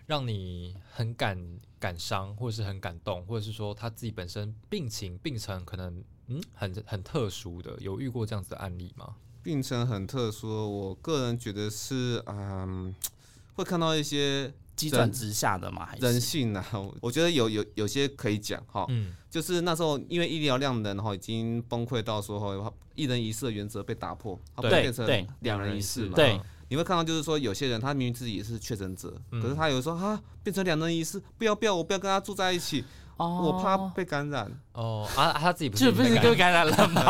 [0.06, 1.38] 让你很感
[1.78, 9.14] 感伤，或者是很感动，或者是说他自己本身病情病程可能嗯很很特殊的，有遇过这样子的案例吗？
[9.42, 12.92] 病程很特殊，我个人觉得是嗯，
[13.54, 14.52] 会看到一些。
[14.74, 16.64] 急转直下的嘛，人性呢？
[17.00, 25.06] 我觉得有有有些可以讲哈，嗯，就是那时候因为医疗量能哈已经崩溃到说一人一室的原则被打破，它变成
[25.40, 32.84] 两人一室嘛，对，你会看到就是说有些人他明明自己也是确诊者，可是他有说啊变成两人一室，不要不要，我不要跟他住在一起，
[33.16, 34.50] 我怕被感染。
[34.72, 37.02] 哦啊，他自己不是不是被感染了吗？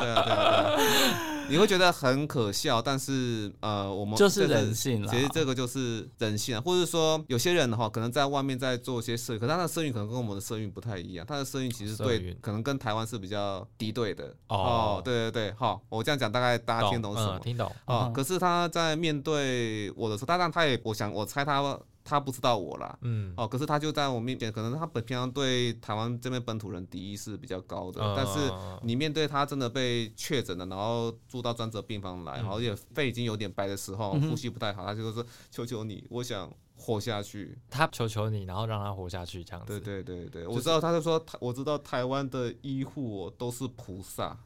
[0.00, 1.37] 对啊对啊对啊。
[1.48, 5.08] 你会觉得很可笑，但是呃，我们就是人性了。
[5.10, 14.34] 其实这个就是人性啊，或者说有些人的话，可能在外面在做一些社运，可他的社运可能跟我们的社运不太一样，他的社运其实对可能跟台湾是比较敌对的。
[14.48, 17.38] 哦，对对对，好，我这样讲大概大家听懂什么？
[17.40, 18.10] 听懂啊。
[18.14, 21.78] 可是他在面对我的时候，当然他也，我想我猜他。
[22.08, 28.50] 他不知道我啦，嗯，哦，可是他就在我面前，可能他本平常对台湾这边本土人敌意是比较高的，但是
[28.82, 39.78] 你面对他真的被确诊了，然后住到专责病房来，然后也肺已经有点白的时候，呼吸不太好，他就说：“求求你，我想活下去。”他求求你，然后让他活下去，这样子。
[39.80, 44.38] 对对对对，我知道，他就说，我知道台湾的医护都是菩萨。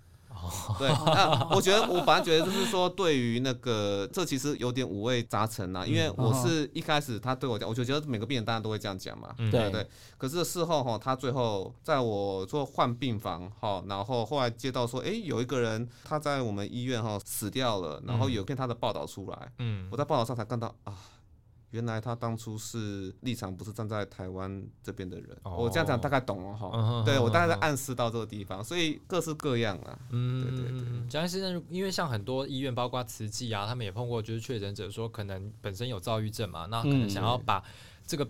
[0.79, 9.87] 对，那我觉得我反正觉得就是说，对于那个这其实有点五味杂陈啊，因为我是一开始他对我讲，我就觉得每个病人大家都会这样讲嘛，对对。
[10.17, 20.95] 可是事后哈，他最后在我做换病房哈，然后后来接到说，哎，有一个人他在我们医院哈死掉了，然后有篇他的报道出来，嗯，我在报道上才看到啊。
[21.73, 27.03] 原来他当初是立场不是站在台湾这边的人，我这样讲大概懂了哈。
[27.05, 29.99] 对我大概在暗示到这个地方，所以各式各样啊。
[30.11, 31.09] 嗯，对对对。
[31.09, 37.63] 蒋医生，因为像很多医院，包括慈济啊，他们也碰过，就是确诊者说可能本身有躁郁症嘛，那可能想要把
[38.07, 38.29] 这个。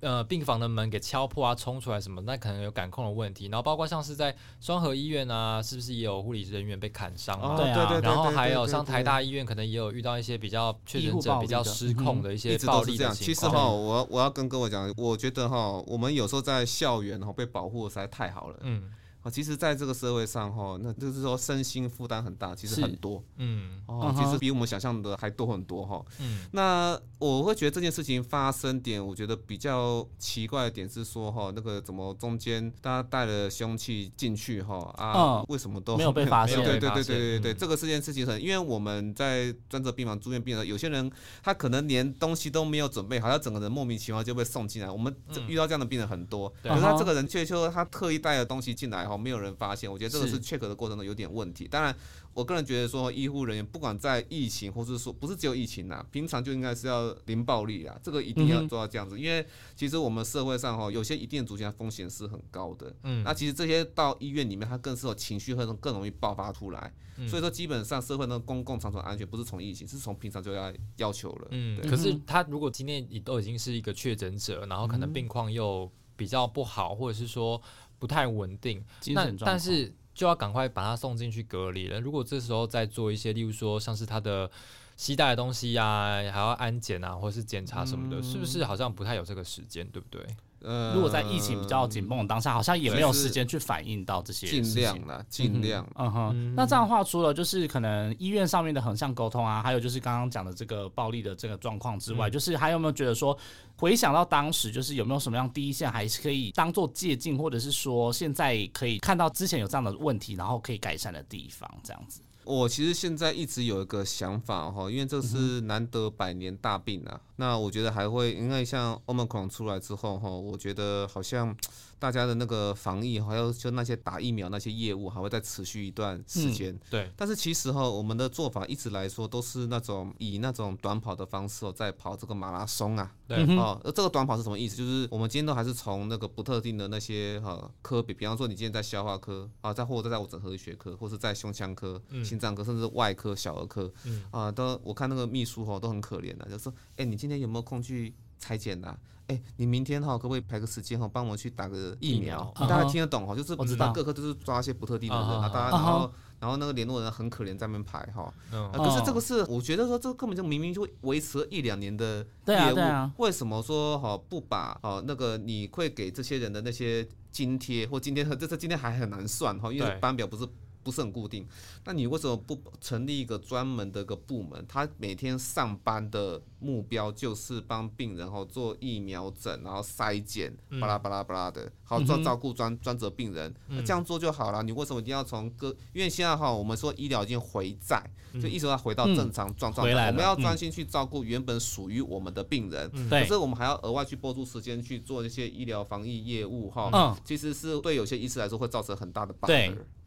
[0.00, 2.20] 呃，病房的门给敲破啊，冲出来什么？
[2.20, 3.46] 那可能有感控的问题。
[3.46, 7.56] 然后包括像是在双河医院啊，是不是也有护理人员被砍伤啊？
[7.56, 8.00] 对对对。
[8.00, 13.14] 然后还有像台大医院，可能也有遇到一些比较确诊者比较失控的一些暴力的情况。
[13.14, 18.56] 其实哈，我我要跟各位讲，我觉得哈，我们有时候在校园哈被保护实在太好了。
[18.60, 18.92] 嗯。
[19.30, 36.56] 其实，在这个社会上，哈，那就是说身心负担很大，其实很多，嗯，哦，其实比我们想象的还多很多，哈，嗯，那我会觉得这件事情发生点，我觉得比较奇怪的点是说，哈，那个怎么中间大家带了凶器进去，哈，啊，为什么都没有被发现？
[36.64, 41.10] 对对对对对对，这个这件事情很，因为我们在专责病房住院病人，有些人
[41.42, 45.14] 他可能连东西都没有准备好，他整个人莫名其妙就被送进来，我们
[45.46, 49.17] 遇到这样的病人很多，可是他这个人却说他特意带了东西进来，哈。
[49.18, 51.66] 没有人发现，我觉得这个是 check 的过程中有点问题。
[51.66, 51.94] 当然，
[52.32, 59.18] 我个人觉得说，医护人员不管在疫情，或是说不是只有疫情呐，平常就应该是要零暴力啊，这个一定要做到这样子。
[59.18, 62.94] 因为其实我们社会上哈，有些一定族群风险是很高的。
[63.02, 66.92] 嗯，那其实这些到医院里面，它更是有情绪会更容易爆发出来。
[67.28, 71.48] 所以说，基本上社会的公共场所安全不是从疫情，是从平常就要要求了。
[71.50, 77.60] 嗯，可是他如果今天你都已经是一个确诊者，然后可能病况又比较不好，或者是说。
[77.98, 78.84] 不太稳定，
[79.14, 82.00] 那但是就要赶快把他送进去隔离了。
[82.00, 84.50] 如果这时候再做一些，例如说像是他的
[84.96, 90.26] 携带的东西呀，还要安检啊，或者是检查什么的，是不是好像不太有这个时间，对不对？
[90.60, 94.46] 呃，如果在疫情比较紧绷的当下，好像也没有时间去反映到这些。
[94.46, 95.86] 尽量啦，尽量。
[95.96, 96.54] 嗯哼。
[96.54, 103.36] 那这样的话，除了就是可能医院上面的横向沟通啊，还有就是刚刚讲的这个暴力的这个状况之外，就是还有没有觉得说，
[103.76, 112.20] 回想到当时，就是有没有什么样第一线还是可以当做借鉴，或者是说现在可以看到之前有这样的问题，然后可以改善的地方，这样子。
[112.48, 117.20] 我其实现在一直有一个想法哈，因为这是难得百年大病啊。
[117.36, 121.54] 那我觉得还会，因为像欧盟 n 出来之后哈，我觉得好像。
[121.98, 126.78] 大家的那个防疫，还有就那些打疫苗那些业务，还会再持续一段时间。
[126.90, 127.10] 对。
[127.16, 133.12] 但是其实哈，我们的做法一直来说都是那种以那种短跑的方式哦在跑这个马拉松啊。
[133.26, 133.44] 对。
[133.56, 134.76] 哦，这个短跑是什么意思？
[134.76, 143.92] 就是我们今天都还是从那个不特定的那些哈科比，比方说你今天在消化科啊，在或者在我整合医学科，或是在胸腔科、心脏科，甚至外科、小儿科，
[144.30, 148.96] 啊，都我看那个秘书哈都很可怜的，就说，哎，你今天有没有空去裁剪呐？
[149.28, 152.52] 哎，你明天哈可不可以排个时间哈，帮我去打个疫苗？
[152.58, 153.34] 大家听得懂哈？
[153.34, 156.10] 就是我知道各科都是抓一些不特定的人啊，大家然后
[156.40, 158.32] 然后那个联络人很可怜在那边排哈。
[158.72, 170.48] 可是这个是我觉得说这个根本就明明就维持了一两年的业务，为什么说哈不把哈那个你会给这些人的那些津贴或今天这这今天还很难算哈，因为班表不是。
[170.82, 171.46] 不是很固定，
[171.84, 174.64] 那你为什么不成立一个专门的一个部门？
[174.66, 184.62] 他每天上班的目标就是帮病人哈做疫苗诊，然后筛检，巴拉巴拉巴拉的，好做照顾专专责病人，那这样做就好了。
[184.62, 185.68] 你为什么一定要从各？
[185.92, 188.02] 因为现在哈，我们说医疗已经回在，
[188.34, 192.90] 就一直要回到正常状状态，我们要专心去照顾原本属于我们的病人。
[193.10, 196.90] 可是我们还要额外去拨出时间去做一些医疗防疫业务哈。
[196.92, 199.50] 嗯，其实是对有些医师来说会造成很大的 bug。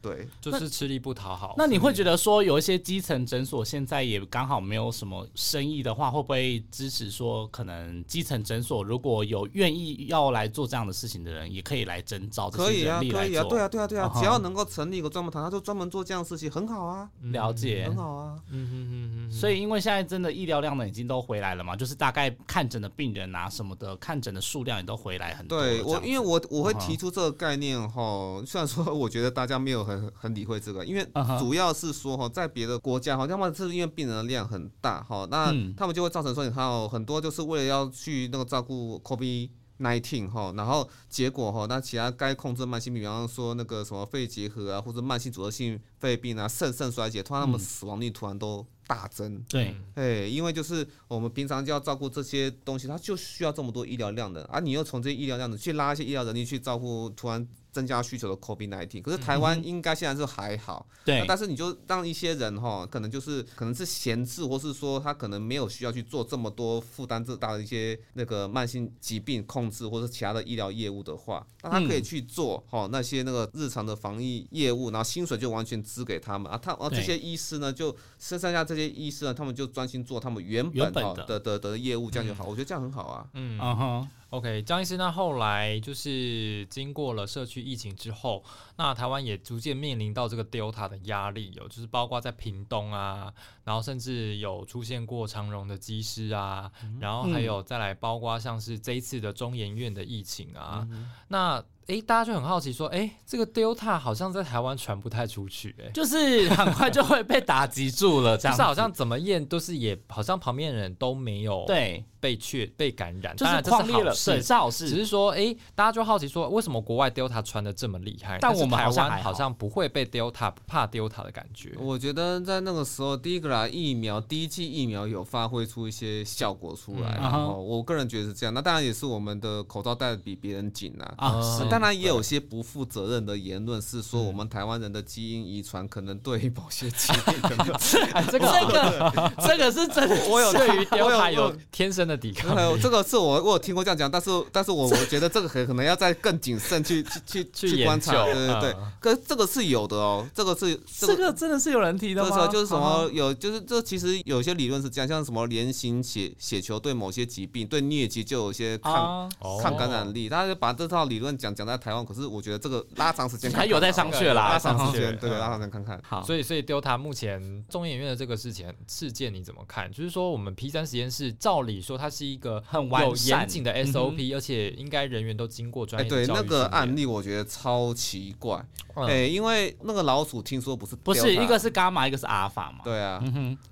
[0.02, 0.28] 对。
[0.40, 1.56] 就是是吃力不讨好。
[1.58, 13.44] 那你会觉得说，有一些基层诊所现在也刚好没有什么生意的话，会不会支持说，可能基层诊所如果有愿意要来做这样的事情的人，也可以来征招这些人力来做？
[13.50, 17.10] 对啊，对啊，对啊，只要能够成立一个专门团，他就专门做这样的事情，很好啊。
[17.32, 18.36] 了解，很好啊。
[18.50, 19.32] 嗯嗯嗯嗯。
[19.32, 25.60] 所以，因为现在真的医疗量呢已经都回来了嘛，就是大概看诊的病人啊什么的，看诊的数量也都回来很多。
[25.60, 31.08] 对我，因为我我会提出这个概念哈，虽然说我觉得大家没有很很很理会这个，因为
[31.40, 39.50] 主要是说哈，在别的国家哈，要么是因为病人的量很大哈，那他们就会造成说你看哦，很多就是为了要去那个照顾 COVID
[39.80, 48.66] nineteen 哈，然后结果哈，那其他该控制慢性病，比方说那个什么肺结核啊，或者慢性阻塞性肺病啊，肾肾衰竭，突然他们死亡率突然都。
[48.88, 57.48] 大增，对，哎，因为就是我们平常就要照顾这些东西，它就需要这么多医疗量的，而你又从这些医疗量的去拉一些医疗人力去照顾突然。
[57.72, 61.24] 增加需求的 COVID nineteen，可是台湾应该现在是还好，对。
[61.28, 83.60] 但是你就让一些人哈，可能就是可能是闲置，或是说他可能没有需要去做这么多负担这大的一些那个慢性疾病控制或者其他的医疗业务的话，那他可以去做哈那些那个日常的防疫业务，然后薪水就完全支给他们啊，他啊这些医师呢就剩下这些医师呢，他们就专心做他们原本的的的业务，这样就好，我觉得这样很好啊，嗯。
[83.60, 84.08] 啊哈。
[84.32, 88.42] OK，张医师，那后来就是经过了社区疫情之后，
[88.78, 93.34] 那台湾也逐渐面临到这个 Delta 的压力，有就是包括在屏东啊，
[93.66, 96.72] 然后甚至有出现过长荣的机师啊，
[97.02, 100.88] 然后还有再来包括像是这一次的中研院的疫情啊，
[101.28, 101.64] 那。
[101.88, 114.88] 哎，大家就很好奇说，哎，这个 Delta 好像在台湾传不太出去，哎，就是很快就会被打击住了， 这样，是好像怎么验都是也，好像旁边人都没有对被确被感染，就是旷烈了，对，是好事。
[114.88, 121.74] 只是说，哎，大家就好奇说，为什么国外 Delta 传的这么厉害，但我们台湾好像不会被 Delta 不怕 Delta 的感觉？
[121.80, 128.54] 我觉得在那个时候，第一个啦，疫苗第一剂疫苗有发挥出一些效果出来，然后我个人觉得是这样。
[128.54, 131.42] 那当然也是我们的口罩戴的比别人紧啊，啊，
[131.82, 132.62] 当然也有些不。
[132.62, 137.36] 负责任的言论是说，我们台湾人的基因遗传可能对某些疾病，
[138.32, 140.16] 这个 这个这个是真的。
[140.30, 142.56] 我有对于 Delta 有天生的抵抗。
[142.80, 148.24] 这个是我我有听过这样讲，但是但是我我觉得这个很可能要再更谨慎去去去去观察。
[148.24, 152.48] 对对对，可这个是有的哦，这个是这个真的是有人提的吗？
[152.48, 159.30] 就是什么有就是这其实有些理论是这样，像什么连形血血球对某些疾病对疟疾就有些抗
[159.62, 162.62] 抗感染力，他就把这套理论讲讲在台湾，可是我觉得。
[162.62, 166.00] 这个拉长时间还有在上去啦，拉长时间，对，拉长时间看看。
[166.08, 169.92] 好，所以所以丢他目前中研院的这个事情事件你怎么看？
[169.92, 178.64] 就是说我们 P 三实验室照理说它是一个很有严谨的 SOP，而且应该人员都经过专业对那个案例，我觉得超奇怪。
[178.94, 182.82] 哎，因为那个老鼠听说不是不是一个是伽马，一个是阿尔法嘛？
[182.84, 183.24] 对啊，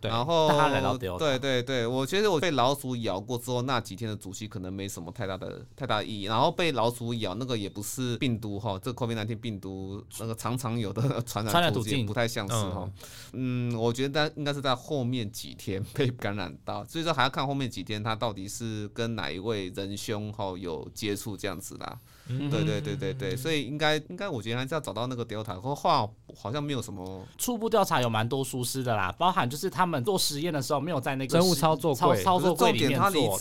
[0.02, 6.24] 然后他来到丢，对对对，我觉得我被老鼠咬过之后，那几天的主息可能没什么太大的太大意义。
[6.24, 12.90] 然后被老鼠咬那个也不是病毒哈，这 COVID-19 病毒那个常常有的 传染途径不太像是哈。
[13.34, 22.00] 嗯，我觉得应该是在后面几天被感染到，所以说还要看后面几天他到底是跟哪一位仁兄哈有接触这样子啦。
[22.28, 33.40] 对对对对对，所以应该应该我觉得还是要找到那个 Delta，或话好像没有什么初步调查有蛮多疏失的啦，包含就是他们做实验的时候没有在那个生物操作操操作柜里面做，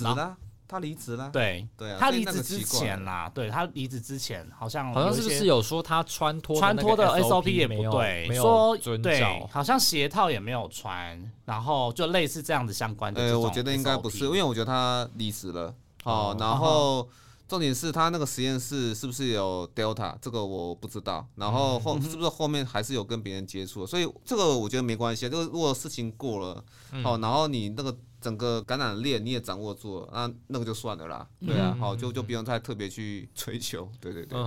[0.68, 1.66] 他离职了，对。
[1.76, 13.22] 对啊，他离职之前啦，对他离职之前好像好像是不是有说他穿脱穿脱的 SOP 也没有对，说对，好像鞋套也没有穿，然后就类似这样子相关的。
[13.22, 17.08] 呃，我觉得应该不是，因为我觉得他离职了，哦，然后
[17.48, 26.62] 重点是他那个实验室是不是有 Delta，这个我不知道，然后后是不是后面还是有跟别人接触，所以这个我觉得没关系，就是如果事情过了，
[27.02, 27.96] 哦，然后你那个。
[28.20, 34.38] 整个感染链你也掌握住了，那那个就算了啦，对啊，好就就不用太特别去追求， 对对对，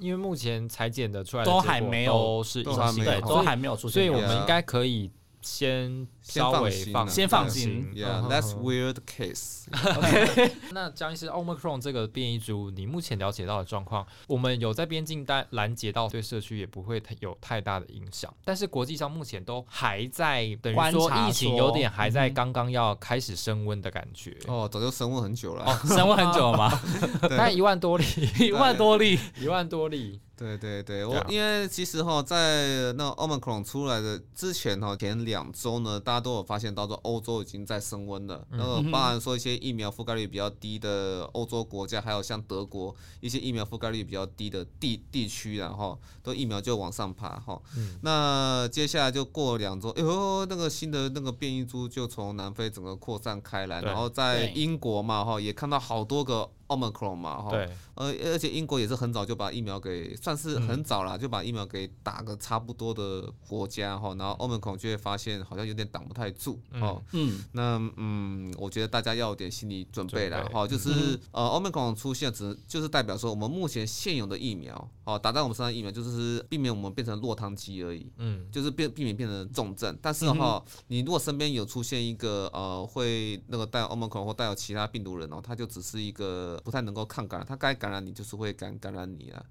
[0.00, 5.10] 因为目前裁剪的出来都还没有是都还没有，都还没有出现，所以我们应该可以。
[5.40, 9.66] 先稍微放先放心，Yeah，that's weird case。
[9.72, 18.32] OK， 那江医师，Omicron 这个变异株，你目前了解到的状况，我们有在边境带拦截到，对社区也不会有太大的影响。
[18.44, 24.36] 但是国际上目前都还在等于说疫情有点还在刚刚要开始升温的感觉。
[24.46, 26.80] 哦，早就升温很久了，哦 升温很久了吗？
[27.28, 28.04] 概一万多例，
[28.38, 30.20] 一万多例，一万多例。
[30.38, 38.46] 对对对，我因为其实哈，在那 Omicron 出来的之前哈，前两周呢，大家都有发现到说，欧洲已经在升温了。
[38.50, 47.60] 然后包含说一些疫苗覆盖率比较低的欧洲国家，还有像德国一些疫苗覆盖率比较低的地地区，然后都疫苗就往上爬哈。
[48.02, 56.50] 那接下来就过两周，哎呦，那个新的那个变异株就从南非整个扩散开来，然后在英国嘛哈，也看到好多个。
[56.68, 57.50] Omicron 嘛，哈，
[57.94, 86.57] 呃，而且英国也是很早就把疫苗给，算是很早了，就把疫苗给打个差不多的国家，哈，然后 Omicron 就会发现好像有点挡不太住，哦，嗯，那嗯，我觉得大家要有点心理准备了，哈，就是呃，Omicron 出现只就是代表说我们目前现有的疫苗，哦，打在我们身上疫苗就是避免我们变成落汤鸡而已，嗯，就是变避免变成重症，但是哈，你如果身边有出现一个呃会那个带有 Omicron 或带有其他病毒人哦，他就只是一个。
[86.64, 89.44] 不太能够抗感染，它该感染你就是会感感染你啊。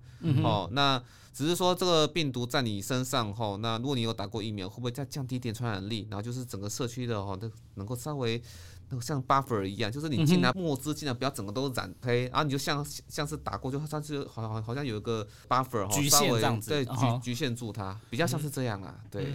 [0.44, 1.02] 哦，那
[1.34, 6.08] 只是说这个病毒在你身上后，那如果你有打过疫苗，会不会再降低点传染力？
[6.10, 8.42] 然后就是整个社区的哦，都能够稍微
[8.90, 18.96] 那个像 buffer 一样，就是你进来墨汁进来不要整个都染黑，然后你就像像是打过，就它是好像好像有一个 buffer 哈，稍微对局局限住它，比较像是这样啊。
[19.12, 19.34] 对，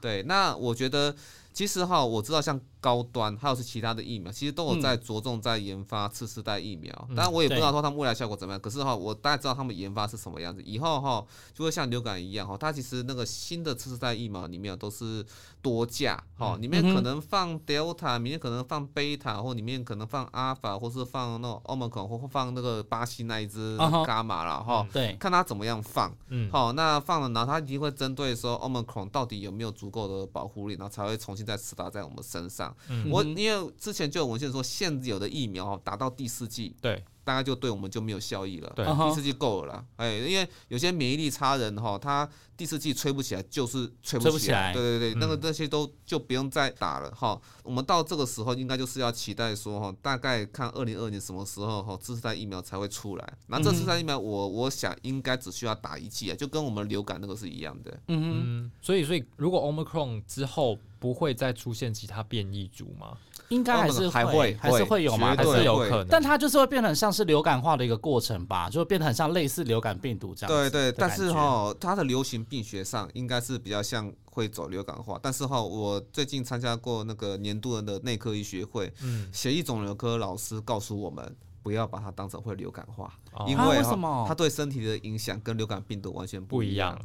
[0.00, 1.14] 对，那我觉得
[1.52, 2.58] 其实哈，我知道像。
[2.84, 6.92] 高端还有是其他的疫苗，其实都有在着重在研发次世代疫苗。
[7.16, 10.60] 当然我也不知道说他们未来效果怎么样，可是哈，我大概知道他们研发是什么样子。
[10.66, 11.24] 以后哈
[11.54, 15.24] 就会像流感一样哈，它其实那个新的次世代疫苗里面都是
[15.62, 24.86] 多价哈，里面可能放 Delta，里面可能放 Beta，或里面可能放 Alpha，或是放那 Omicron，或放那个巴西那一只伽马了哈。
[24.92, 26.14] 对，看它怎么样放。
[26.28, 26.50] 嗯。
[26.50, 32.73] 好，那放了，然后它一定会针对说 Omicron 到底有没有足够的保护力，然后才会重新再施打在我们身上。
[33.10, 38.72] 我因为之前就有文献说，现有的疫苗打到第四季，对，大概就对我们就没有效益了。
[38.76, 39.84] 对，第四季够了啦。
[39.96, 44.72] 哎，因为有些免疫力差人哈，他第四季吹不起来，就是吹不起来。
[44.72, 47.40] 对对对，那个那些都就不用再打了哈。
[47.62, 53.32] 我们到这个时候，应该就是要期待说哈，大概看二零二年什么时候哈，次世代疫苗才会出来。
[53.46, 57.90] 那这次世代疫苗，我我想应该只需要打一剂啊，就跟我们流感那个是一样的。
[58.08, 60.78] 嗯嗯，所以所以如果 Omicron 之后。
[61.00, 63.18] 不会再出现其他变异株吗？
[63.54, 65.34] 应该还是还会还是会有吗？
[65.36, 66.06] 还是有可能？
[66.08, 70.54] 但它就是会变得像是流感化的一个过程吧，就会变得很像类似流感病毒这样。
[70.54, 75.18] 对对，但是哈，它的流行病学上应该是比较像会走流感化。
[75.22, 81.34] 但是哈，我最近参加过那个年度人的内科医学会，嗯，血液肿瘤科老师告诉我们。
[81.64, 83.10] 不要把它当成会流感化，
[83.46, 83.82] 因为
[84.26, 86.98] 它对身体的影响跟流感病毒完全不一样。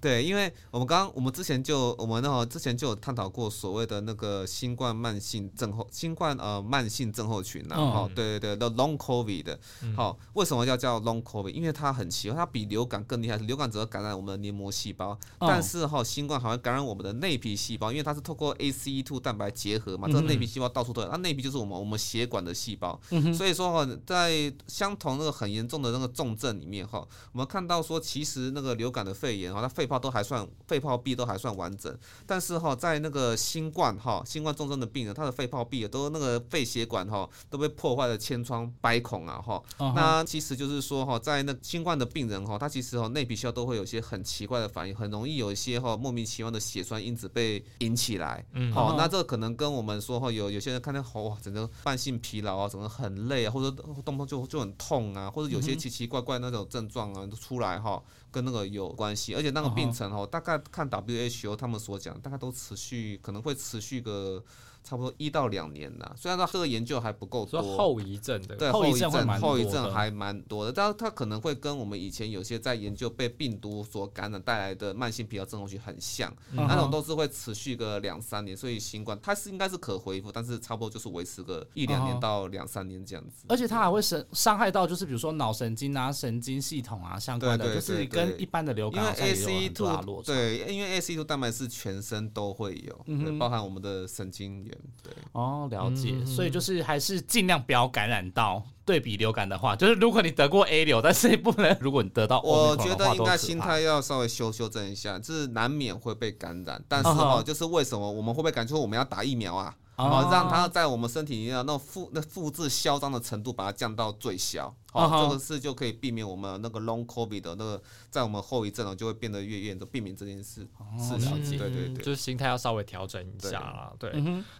[0.00, 9.58] 对，因为我们刚刚我们之前就我们那之前就有探讨过所谓的那个新冠慢性症候新冠呃慢性症候群然后对对对，the long covid 的，
[9.94, 11.50] 好，为什么要叫 long covid？
[11.50, 13.36] 因为它很奇怪，它比流感更厉害。
[13.36, 22.98] 流感只会感染我们的黏膜细胞，但是哈，新冠好像感染我们的内皮细胞，因为它是透过 ACE2 蛋白结合嘛，这个内皮细胞到处都有，它内皮就是我们我们血管的细胞，
[23.32, 23.86] 所以说。
[24.06, 39.62] 在相同那个很严重的那个重症里面哈，我们看到说，其实那个流感的肺炎哈，它肺泡都还算肺泡壁都还算完整，但是哈，在那个新冠哈，新冠重症的病人，他的肺泡壁都那个肺血管哈都被破坏的千疮百孔啊哈。
[39.94, 48.44] 那其实就是说哈，在那新冠的病人哈，他其实哈内皮细胞都会有些很奇怪的反应，很容易有一些哈莫名其妙的血栓因子被引起来。
[48.52, 53.70] 嗯好，那这可能跟我们说哈，有有些人看到哇，整个慢性疲劳啊，整个很累啊，或者
[54.04, 58.02] 动不动就就很痛啊，或者有些奇奇怪怪那种症状啊都出来哈，
[58.36, 64.44] 跟那个有关系，而且那个病程哦，大概看 WHO 他们所讲，大概都持续可能会持续个。
[64.88, 69.10] 差不多一到两年呐，虽然说这个研究还不够多，后遗症的，对后遗症
[69.40, 94.78] 后遗症还蛮多的，但是它可能会跟我们以前有些在研究被病毒所感染带来的慢性疲劳症候群很像，那种都是会持续个两三年，所以新冠它是应该是可恢复，但是差不多就是维持个一两年到两三年这样子，而且它还会伤伤害到就是比如说脑神经啊、神经系统啊相关的，就是跟一般的流感因为 ACE2 对，因为 ACE2 蛋白是全身都会有，包含我们的神经元。
[95.02, 98.62] 对哦，了解，所以就是还是尽量不要感染到。
[98.84, 109.76] 对比流感的话，就是如果你得过 A 流，但是不能如果你得到，我觉得应该心态要稍微修修正一下，就是难免会被感染，但是哈，就是为什么我们会被感出我们要打疫苗啊？
[109.96, 114.72] 哦，让它在我们身体里面那复那复制嚣张的程度把它降到最小。
[114.96, 120.66] 好，这个是就可以避免我们那个 long covid 的那个在我们后遗症呢就会变得越严重，避免这件事
[120.98, 121.58] 事情。
[121.58, 123.92] 对对对，就是心态要稍微调整一下啦。
[123.98, 124.12] 对，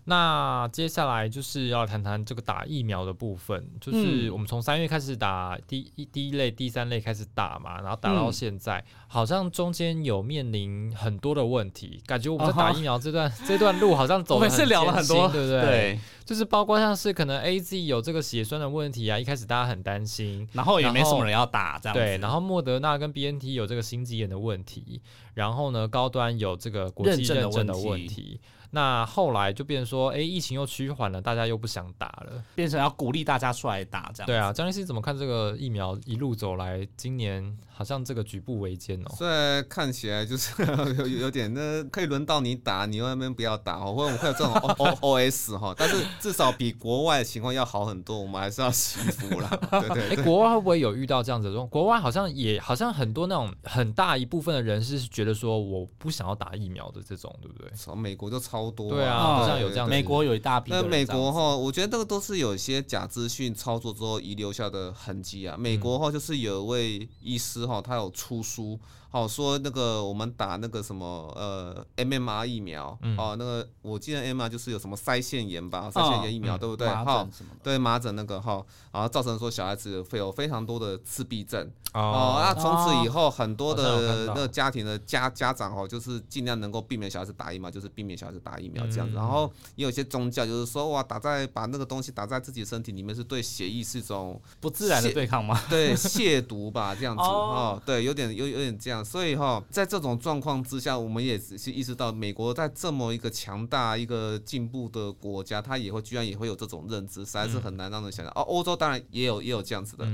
[0.04, 15.60] 那接下来就是要谈谈这个打疫苗的部分，就是我们从三月开始打第一第一类、第三类开始打嘛，然后打到现在，好像中间有面临很多的问题，感觉我们在打疫苗这段 这段路好像走的是聊了很多，对不对？
[15.60, 25.00] 对，就是包括像是可能 A Z 有这个血栓的问题啊，一开始大家很担心，然后也没什么人要打，这样对，然后莫德纳跟 B N T 有这个心肌炎的问题，
[25.34, 28.40] 然后呢，高端有这个国际认证的问题。
[28.72, 34.26] 那后来就变成说，哎，疫情又趋缓了，大家又不想打了，变成要鼓励大家出来打这样。
[34.26, 39.14] 对啊，张律师怎么看这个疫苗一路走来，今年好像这个举步维艰哦。
[39.16, 40.52] 虽然看起来就是
[40.96, 49.50] 有有点，那可以轮到你打，你那边不要打哦，或者我们会有这种 O O S 哈，但是至少比国外的情况要好很多，我们还是要祈福啦。
[49.80, 50.16] 对对。
[50.16, 51.50] 哎，国外会不会有遇到这样子？
[51.70, 57.70] 国外好像也好像很多那种很大一部分的人是觉得说我不想要打疫苗的这种，对不对？
[57.74, 58.66] 从美国就超。
[58.76, 59.88] 多对啊，好像有这样。
[59.88, 60.70] 美国有一大批。
[60.70, 65.56] 那美国哈，我觉得这个都是有一些假资讯操作之后遗留下的痕迹啊。
[65.58, 68.78] 美国哈，就是有一位医师好，他有出书。
[69.16, 76.86] 好说那个我们打那个什么呃 MMR 疫苗哦，那个我记得 MMR 就是有什么腮腺炎吧，腮腺炎疫苗对不对？
[76.86, 77.26] 哈，
[77.62, 78.62] 对麻疹那个哈，
[78.92, 89.16] 然后造成说小孩子会有非常多的自闭症哦，那从此以后很多的那个家庭的家家长哦，就是尽量能够避免小孩子打疫苗，就是避免小孩子打疫苗这样子。
[89.16, 95.58] 然后也有些宗教就是说哇，打在把那个东西打在自己身体里面是对血液是一种不自然的对抗吗？
[95.70, 99.05] 对，亵渎吧这样子哦，对，有点有有点这样。
[99.06, 108.32] 所以哈，在这种状况之下，我们也只是意识到，美国在这么一个强大、一个进步的国家，它也会居然也会有这种认知，实在是很难让人想象。
[108.34, 110.04] 哦，欧洲当然也有也有这样子的。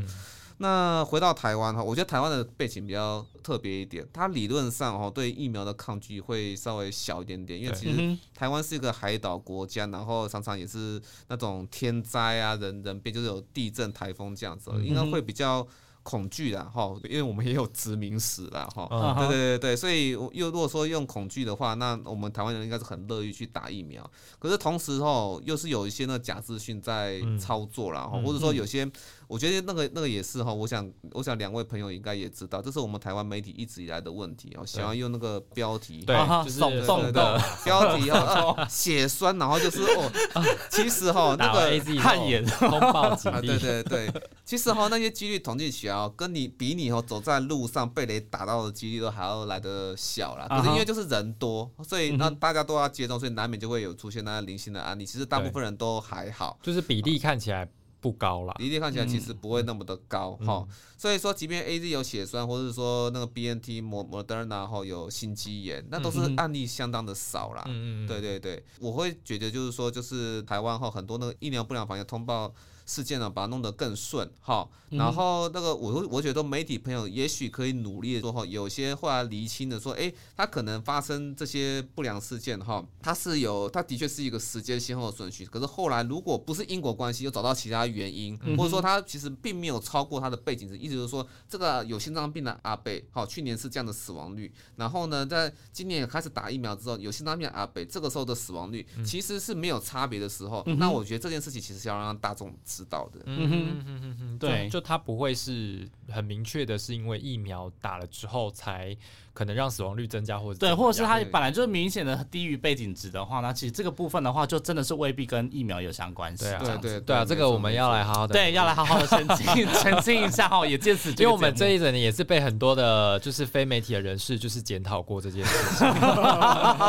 [0.58, 15.66] 那回到台湾哈，我觉得台湾的背景比较特别一点，它理论上哈对疫苗的抗拒会稍微小一点点，因为其实台湾是一个海岛国家，然后常常也是那种天灾啊、人人变，就是有地震、台风这样子，应该会比较。
[16.02, 24.08] 恐惧的哈，因为我们也有殖民史了哈，对对对对，所以又如果说用恐惧的话，那我们台湾人应该是很乐意去打疫苗。
[24.38, 28.90] 可是同时哈，又是有一些那假资讯在操作了哈，或者说有些。
[29.32, 36.14] 我觉得那个那个也是哈，我想我想两位朋友应该也知道，这是我们台湾媒体一直以来的问题哦，喜欢用那个标题，对，
[36.44, 40.12] 就是送的 标题哦， 血栓，然后就是哦，
[40.70, 44.12] 其实哈那个汗颜通报啊，对对对，
[44.44, 50.46] 其实哈那些几率统计起来，跟你比你哦走在路上被雷打到的几率都还要来的小啦。
[50.46, 55.06] 可是因为就是人多，所以那大家都要接种，所以难免就会有出现那零星的案例。
[55.06, 57.66] 其实大部分人都还好，就是比例看起来。
[58.02, 60.66] 不高啦，比例看起来其实不会那么的高哈，
[60.98, 67.62] 所以说即便 A Z 有血栓，或者说那个 B N T 摩摩登然后有心肌炎，那都是案例相当的少啦。
[67.68, 72.52] 嗯嗯，对对对，我会觉得就是说，就是台湾后很多那个医疗不良反应通报。
[72.92, 102.52] 事件呢，把它弄得更顺哈，然后那个我我觉得媒体朋友也许可以努力的说哈，有些后来厘清的说，哎，他可能发生这些不良事件哈，他是有，他的确是一个时间先后的顺序，可是后来如果不是因果关系，又找到其他原因，或者说他其实并没有超过他的背景值，意思就是说这个有心脏病的阿贝，好，去年是这样的死亡率，然后呢，在今年开始打疫苗之后，有心脏病的阿贝这个时候的死亡率其实是没有差别的时候，那我觉得这件事情其实要让大众。
[102.64, 108.96] 知道的，嗯哼哼哼哼，对，就他不会是很明确的，是因为疫苗打了之后才。
[109.32, 116.44] 可能让死亡率增加，或者对，或者是它本来就是明显的低于背景值的话，那其实这个部分的话，就真的是未必跟疫苗有相关系。
[116.60, 125.88] 对对对啊，这个我们要来好好的，对，要来好好的澄清 澄清一下哈，也借此，因为我们这一整年也是被很多的，就是非媒体的人士就是检讨过这件事情，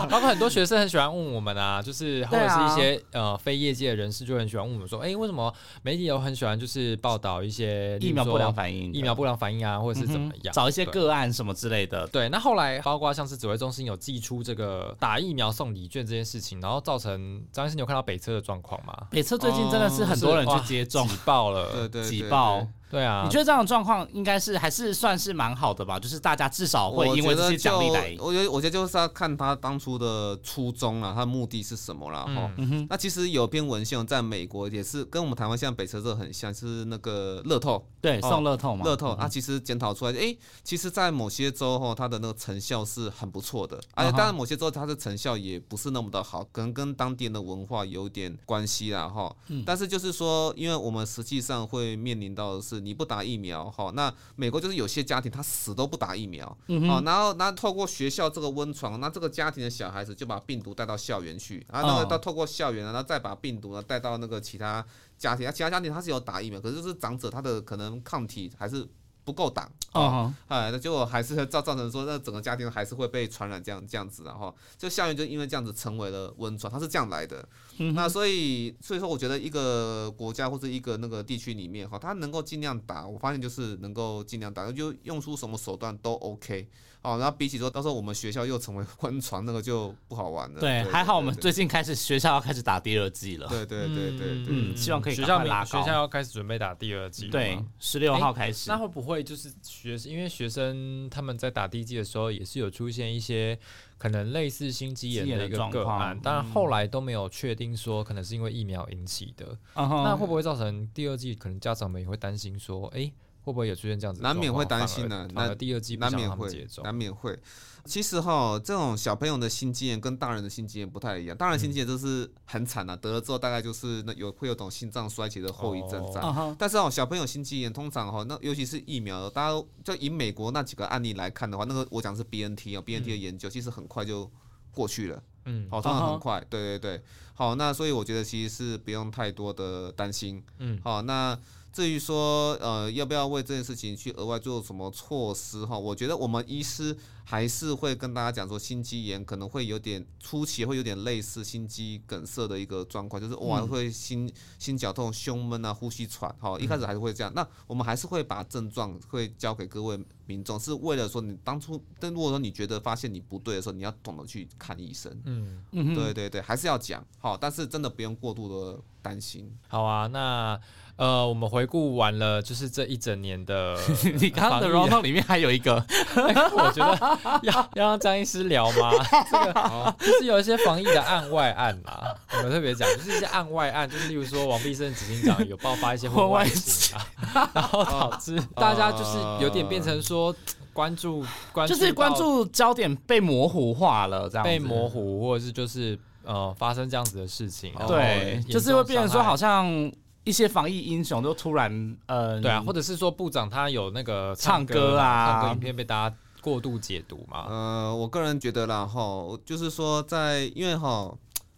[0.09, 12.05] 包括很多学生很喜欢问我们啊，就是或者是一些呃非业界的人士就很喜欢问我们说，哎，为什么媒体有很喜欢就是报道一些疫苗不良反应、疫苗不良反应啊，或者是怎么样，找一些个案什么之类的。
[12.07, 13.13] 对，那后来包括。
[13.13, 19.07] 像是指挥中心有寄出这个打疫苗送礼券这件事情，然后造成张医生，你有看到北车的状况吗？
[19.11, 22.67] 北车最近真的是很多人去接种，挤爆了，对对，挤爆。
[22.89, 25.99] 对啊，你觉得这样的状况应该是还是算是蛮好的吧？
[25.99, 28.15] 就是大家至少会因为这些奖励来。
[28.19, 32.51] 我觉得，我觉得就是要看他当初的初衷啊，他的目的是什么了哈。
[32.87, 38.85] 那其实有篇文献在美国也是跟我们台湾现在北车这很像，是那个乐透，对，送乐透嘛。
[38.85, 43.81] 乐透，啊其实检讨出来，哎，其实，在某些州哈，它的那个成效是很不错的。
[43.95, 49.35] 而且，当然某些州它的成效也不是那么的好，可能跟当地的文化有点关系啦哈。
[49.65, 52.82] 但是就是说，因为我们实际上会面临到的是。
[52.83, 56.45] 你不打疫苗哈，那美国就是有些家庭他死都不打疫苗，
[56.87, 64.85] 好，然后那透过学校这个温床，那这个家庭的小孩子就把病毒带到校园去，然后那个到透过校园，然后再把病毒呢带到那个其他
[65.17, 68.87] 家庭，其他家庭他是有打疫苗，可是就是长者他的可能抗体还是。
[69.23, 77.47] 不够挡啊，哎，那结果还是造造成说，那整个家庭还是会被传染这样这样子，然后就校园就因为这样子成为了温床，它是这样来的。
[77.93, 86.67] 那所以所以说，我觉得一个国家或者一个那个地区里面哈，它能够尽量打，我发现就是能够尽量打，就用出什么手段都 OK。
[87.03, 90.59] 哦，然后比起说到时候我们学校又成为 温床，那个就不好玩了。
[90.59, 93.47] 对，还好我们最近开始学校要开始打第二季了。
[93.49, 97.27] 对对对对，嗯，希望可以学校学校要开始准备打第二季。
[97.27, 98.69] 对，十六号开始。
[98.69, 103.59] 那会不会就是学因为学生他们在打第一季的时候也是有出现一些
[103.97, 109.57] 可能类似心肌炎的一个个案，当然后来都没有确定说可能是因为疫苗引起的。
[109.75, 113.11] 那会不会造成第二季可能家长们也会担心说，哎？
[113.43, 114.21] 会不会也出现这样子？
[114.21, 115.27] 难免会担心的。
[115.33, 116.49] 那第二季难免会，
[116.83, 117.37] 难免会。
[117.85, 121.35] 其实哈，这种小朋友的心肌炎跟大人的心肌炎不太一样。
[121.35, 126.21] 大人心肌炎就是很惨啊，得了之后大概就是那有会有种心脏衰竭的后遗症在。
[126.57, 134.31] 但是哦，小朋友心肌炎通常哈，那尤其是疫苗，大家就以美国那几个案例来看的话，那个我讲是 BNT 哦，BNT 的研究其实很快就
[134.71, 135.21] 过去了。
[135.43, 136.39] 嗯，好，通常很快。
[136.49, 140.41] 对对对，好，那所以我觉得其实是不用太多的担心。
[140.59, 141.37] 嗯，好，那。
[141.73, 145.75] 至于说，呃，要不要为这件事情去额外做什么措施哈？
[145.75, 157.33] 我觉得我们医师还是会跟大家讲说，心肌炎可能会有点初期会有点类似心肌梗塞的一个状况，就是哇会心心绞痛、胸闷啊、呼吸喘，哈，一开始还是会这样。
[157.33, 165.11] 那我们还是会把症状会交给各位民众，是为了说你当初，但如果说你觉得发现你不对的时候，你要懂得去看医生。
[165.25, 165.63] 嗯，
[165.95, 169.51] 对对对，还是要讲好，但是真的不用过度的担心。
[169.67, 170.61] 好啊，那。
[170.95, 173.75] 呃，我们回顾完了，就是这一整年的。
[174.21, 175.75] 你刚刚的 round 里面还有一个，
[176.55, 178.91] 我觉得要要让张医师聊吗？
[179.31, 182.15] 这个就是有一些防疫的案外案啦。
[182.37, 190.33] 我们特别讲，就是一些案外案，就是例如说王必胜执行长有爆发一些婚外情啊，然后导致大家就是有点变成说
[190.73, 199.91] 关注关注，就是关注焦点被模糊化了，这样被模糊，或者是就是呃发生这样子的事情，对，就是会变成说好像。
[200.23, 207.45] 一些防疫英雄都突然，呃，对啊，或者是说部长他有那个唱歌啊，唱歌影片被大家过度解读嘛？
[207.47, 209.01] 呃，我个人觉得啦，哈，
[209.45, 211.13] 就是说在因为哈。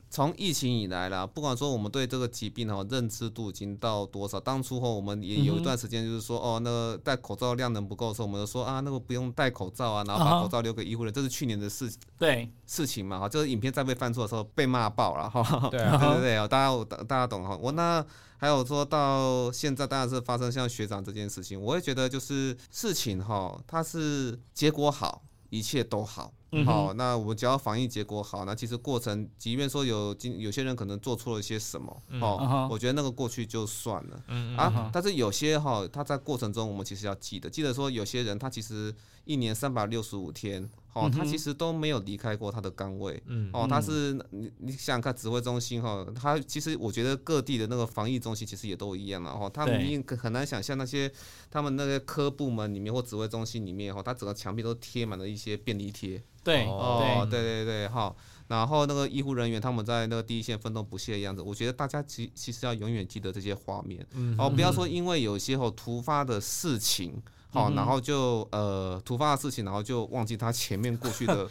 [0.07, 17.57] 从疫情以来啦，不管说我们对这个疾病哈认知度已经到多少，当初哈我们也有一段时间就是说哦，那个戴口罩量能不够的时候，我们就说啊，那个不用戴口罩啊，然后把口罩留给医护人，这是去年的事对事情嘛哈，就是影片在被犯错的时候被骂爆了哈，对 对对对，大家大家懂哈。
[17.61, 18.05] 我那
[18.45, 26.31] 还有说到现在当然是发生像学长这件事情，我也觉得就是事情哈，它是结果好，一切都好。
[26.63, 38.93] 好，那我们只要防疫结果好，那其实过程，即便说有今有些人可能做错了些什么，哦，我觉得那个过去就算了，嗯啊，但是有些哈，他在过程中我们其实要记得，记得说有些人他其实
[39.23, 40.69] 一年三百六十五天。
[40.95, 43.21] 哦，他其实都没有离开过他的岗位。
[43.25, 49.49] 嗯，哦，他是你你想想看，指挥中心哈，他其实我觉得各地的那个防疫中心其实也都一样了哈。
[49.49, 51.11] 他们很难想象那些
[51.51, 56.23] 他们那些科部门里面或指挥中心里面哈，他整个墙壁都贴满了一些便利贴。
[56.45, 58.15] 对，哦，对对对，哈。
[58.47, 64.07] 然后那个医护人员他们在那个第一线奋斗不懈的样子，我觉得大家其其实要永远记得这些画面。
[64.13, 67.21] 嗯，哦，不要说因为有些哦突发的事情。
[67.55, 71.49] 好，然后就呃突发的事情，然后就忘记他前面过去的。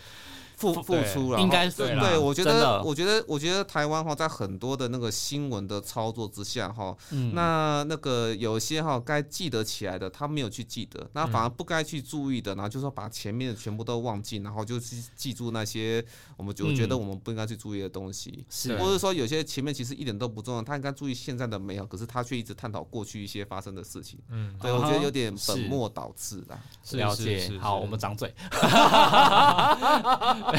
[0.73, 6.97] 付付出了，应该是对，我觉得，我觉得，我觉得台湾哈，在很多的那个新闻的操作之下哈，
[7.33, 16.05] 那那个有些哈该记得起来的，他没有去记得，那反而不该去注意的，然后就说把前面的全部都忘记，然后就去记住那些
[16.37, 26.59] 我们就觉得我们不应该去注意的东西，是，或者说有些前面其实一点都不重要，他应该注意现在的美好，可是他却一直探讨过去一些发生的事情，嗯，对我觉得有点本末倒置啦，
[26.93, 28.33] 了解，好，我们 掌嘴。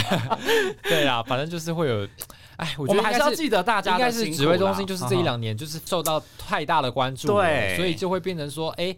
[0.83, 2.07] 对啊，反正就是会有，
[2.57, 8.95] 哎，我觉得还是要记得大家应该是指挥中心，就是这一两年就是受到太大的关注，对，所以就会变成说，哎，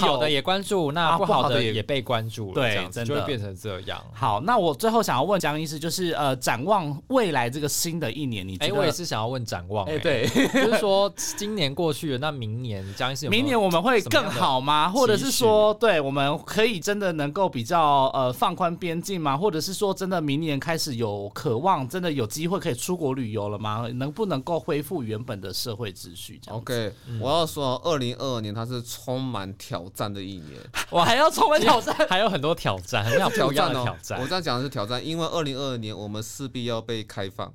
[0.00, 4.02] 好的也关注，那不好的也被关注了，对，就会变成这样。
[4.12, 14.88] 好，那我最后想要问江医师，就是呃，展望未来这个新的一年，你哎，我也是想要问展望，哎，对， 就是说今年过去了，那明年江医师，明年我们会更好吗？
[14.88, 19.36] 或者是说，对，我们可以真的能够比较呃放宽边境吗？
[19.36, 23.86] 或者是说，真的明年开始有渴望，真的有机会可以出国旅游了吗？
[23.94, 30.60] 能不能够恢复原本的社会秩序？OK，我要说，二零二二年它是充满挑战的一年，
[30.90, 33.96] 我还要充满挑战， 还有很多挑战， 很想挑战哦。
[34.02, 37.52] 挑我这样讲的是挑战，因为二零二二年我们势必要被开放。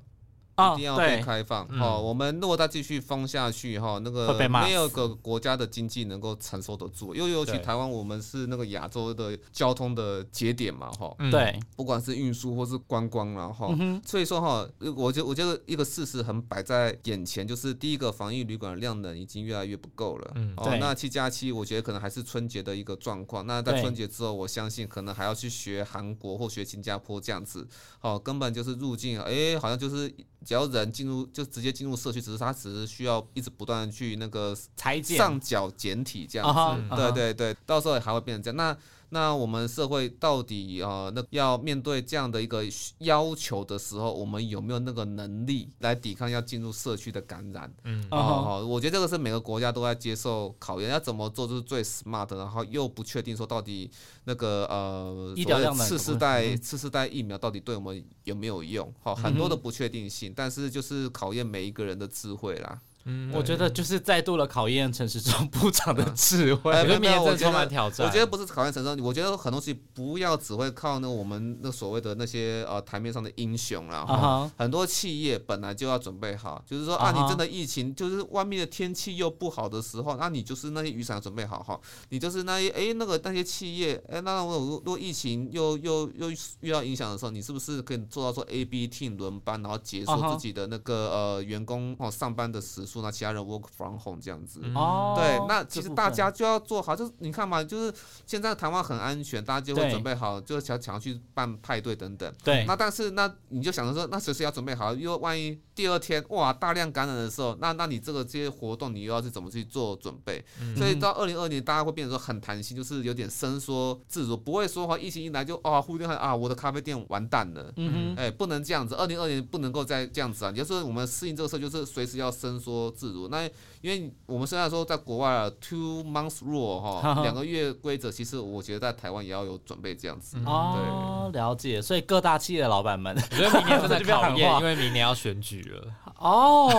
[0.74, 1.66] 一定要被开放。
[1.68, 7.14] 哈，我们如果再继续封下去哈，那个没有个国家的经济能够承受得住。
[7.14, 13.68] 又尤其台湾，我们是那个亚洲的交通的节点嘛哈，对，不管是运输或是观光了哈，
[14.04, 20.32] 所以说哈，我觉我觉得一个事实很摆在眼前，就是第一个防疫旅馆的量能已经越来越不够了。
[20.34, 23.46] 嗯，哦，那七加七，我觉得可能还是春节的一个状况。
[23.46, 27.66] 那在春节之后，我相信可能还要去学韩国或学新加坡这样子，
[28.00, 30.12] 哦，根本就是入境，哎，好像就是。
[30.44, 36.46] 只要人进入，就直接进入社区，只是他只是需要一直不断的去那个裁剪、上缴简体这样
[36.88, 38.56] 子，对对对，到时候还会变成这样。
[38.56, 38.76] 那
[39.14, 42.64] 那我们社会到底啊，那要面对这样的一个
[43.00, 47.70] 要求的时候，我们有没有那个能力来抵抗要进入社区的感染？
[47.84, 53.90] 嗯，好好，我觉得这个是每个国家都在接受考验，要怎么做就是最 smart，然后又不确定说到底
[54.24, 55.34] 那个呃，
[55.76, 58.90] 次世代次世代疫苗到底对我们有没有用？
[59.02, 62.80] 好，很多的不确定性，但是就是考验每一个人的智慧啦。
[63.04, 66.72] 嗯，我觉得就是再度的考验陈时中部长的 智慧。
[66.86, 68.06] 明年真充满挑战。
[68.06, 81.80] 我觉得不是考验陈时中，我觉得很多东西不要只会靠那我们那所谓的那些呃台面上的英雄然后很多企业本来就要准备好，就是说啊，你真的疫情就是外面的天气又不好的时候，那你就是那些雨伞准备好哈，
[82.10, 86.30] 你就是那些哎那个那些企业哎，那我如果疫情又又又
[86.60, 92.86] 遇到影响的时候，你是不是可以做到说 A B team 轮班，然后结束自己的那个呃员工哦上班的时。
[93.00, 97.94] 那其他人 work from home 这样子，哦对，那其实大家就要做好，就是你看嘛，就是
[98.26, 102.34] 现在台湾很安全，大家就会准备好，就是想想要去办派对等等。
[102.42, 110.44] 对，那但是那你就想着说，那随时要准备好，因为万一第二天哇大量感染的时候，那那你这个这些活动你又要去怎么去做准备？
[110.76, 122.81] 所以到二零二年，大家会变成说很弹性，就是有点伸缩自如，不会说话疫情一来就啊忽然啊我的咖啡店完蛋了，嗯哎不能这样子，二零二年不能够再这样子啊，就是我们适应这个事就是随时要伸缩。
[122.90, 123.44] 自如那，
[123.80, 130.36] 因为我们虽然说在国外啊，two months rule 哈， 两个月规则，其实我觉得在台湾也要有准备这样子。
[130.46, 131.80] 哦，了解。
[131.80, 135.84] 所以各大企业的老板们，我觉得明年真的 考验，因为明年要选举了。
[136.22, 136.70] 哦，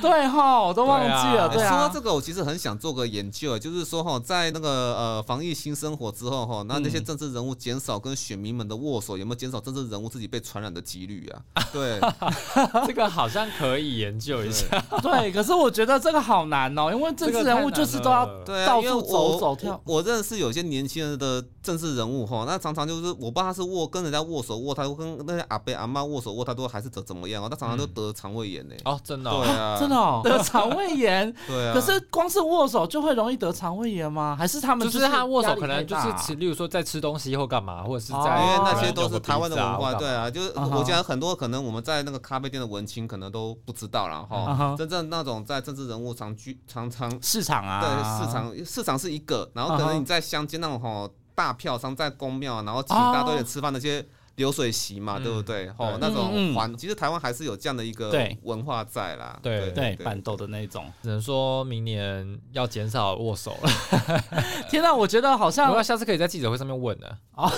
[0.00, 1.48] 对哈，我都忘记了。
[1.48, 11.42] 对啊，说到这个，我其实很想做个研究，就是说哈，在那个呃防疫新生活之后哈，那那些政治人物减少跟选民们的握手，有没有减少政治人物自己被传染的几率啊？
[11.74, 11.98] 对，
[12.86, 14.80] 这个好像可以研究一下。
[15.02, 18.24] 对，可是我觉得这个好难哦，因为政治人物就是都要
[18.64, 19.80] 到处走走跳。
[19.84, 27.87] 我认识有些年轻人的政治人物哈，那常常就是我不知道他是握跟人家握手握，他跟那些阿伯阿妈握手握，他都还是怎怎么样啊，他常常都。
[27.88, 28.74] 得肠胃炎呢？
[28.84, 31.32] 哦，真的，对啊， 真的 得肠胃炎。
[31.46, 34.36] 对啊，可是光是握手就会容易得肠胃炎吗？
[34.38, 44.74] 还是他们就是他握手可能就是吃，例如说在吃东西或干嘛，或者是在因为那些都是台湾的文化，对啊，就是我讲很多可能我们在那个咖啡店的文青可能都不知道了哈。
[44.76, 54.06] 真正那种在政治人物常居常常市场啊，对市场市场是一个，然后可能你在乡间那种哈大票商在公庙，然后请大家都得吃饭那些。
[54.38, 55.68] 流水席嘛，对不对？
[55.76, 58.10] 哦，那种环，其实台湾还是有这样的一个
[58.44, 59.38] 文化在啦。
[59.42, 63.70] 对对，板豆的那种，只能说明年要减少握手了。
[64.70, 67.18] 天哪，我觉得好像，我下次可以在记者会上面问的。
[67.34, 67.50] 哦，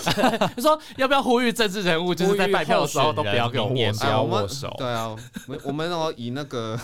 [0.56, 4.74] 你 说要不要呼吁政治人物，就是在拜票的时候都 不要给我握手？
[4.78, 5.14] 对啊，
[5.46, 6.78] 我我们哦以那个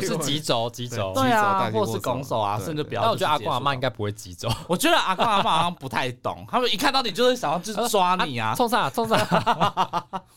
[0.00, 3.02] 是急走急走，对啊，或是拱手啊，甚至不要。
[3.02, 4.48] 那我觉得阿公阿妈应该不会急走。
[4.68, 9.07] 我觉得阿公阿妈好像不太懂，他们一看到你就是想要去抓你啊，冲上冲。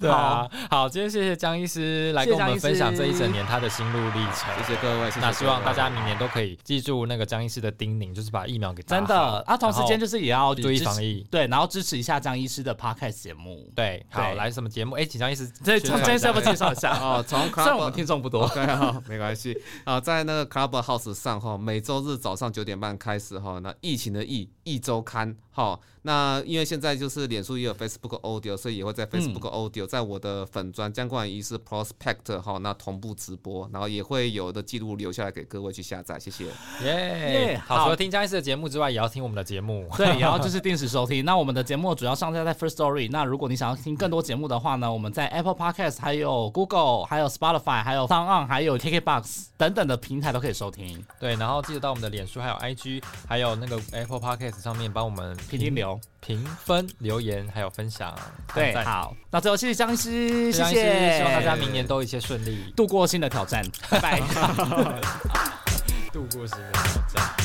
[0.00, 5.10] 对啊，好，今天谢谢江医师来跟我们分享这一整年他的心路历程，谢谢各位。
[5.20, 9.16] 那希望大家明年都可以记住那个江医师的叮咛，就是把疫苗给真的
[9.46, 9.56] 啊。
[9.56, 13.70] 同时间就是也要注意防疫，对，然后支持一下江医师的 podcast 节目。
[13.76, 14.96] 对，好，来什么节目？
[14.96, 17.24] 哎，请江医师这从江医师要不介绍一下哦？
[17.26, 24.50] 从 虽然我们听众不多， 对啊，没关系啊，在那个 Club House 上哈，每周日早上九点半开始哈，那疫情的疫。
[24.64, 36.46] 一周刊好，那因为现在就是脸书也有 Facebook Audio，所以也会在 Facebook Audio，在我的粉砖江冠仪是 Prospect 哈，那同步直播，然后也会有的记录留下来给各位去下载，谢谢。
[36.82, 41.22] 耶，好，除了听江医师的节目之外，也要听我们的节目， 对，然后就是 定时收听。
[41.22, 51.04] 那我们的节目主要上架在 First Story，那如果你想要听更多节目的话呢，我们在 Apple Podcast、还有 Google、还有 Spotify、还有 s o n 还有 KKBox 等等的平台都可以收听。
[51.20, 55.36] 对，然后记得到我们的脸书、还有 IG、还有那个 Apple Podcast 上面帮我们。
[55.48, 58.14] 评评留、评分、留言，还有分享。
[58.54, 64.20] 对，好，那最后谢谢张医师，谢谢，希望大家明年都一切顺利，度过新的挑战，拜拜。
[66.12, 66.82] 度过新的挑
[67.14, 67.41] 战。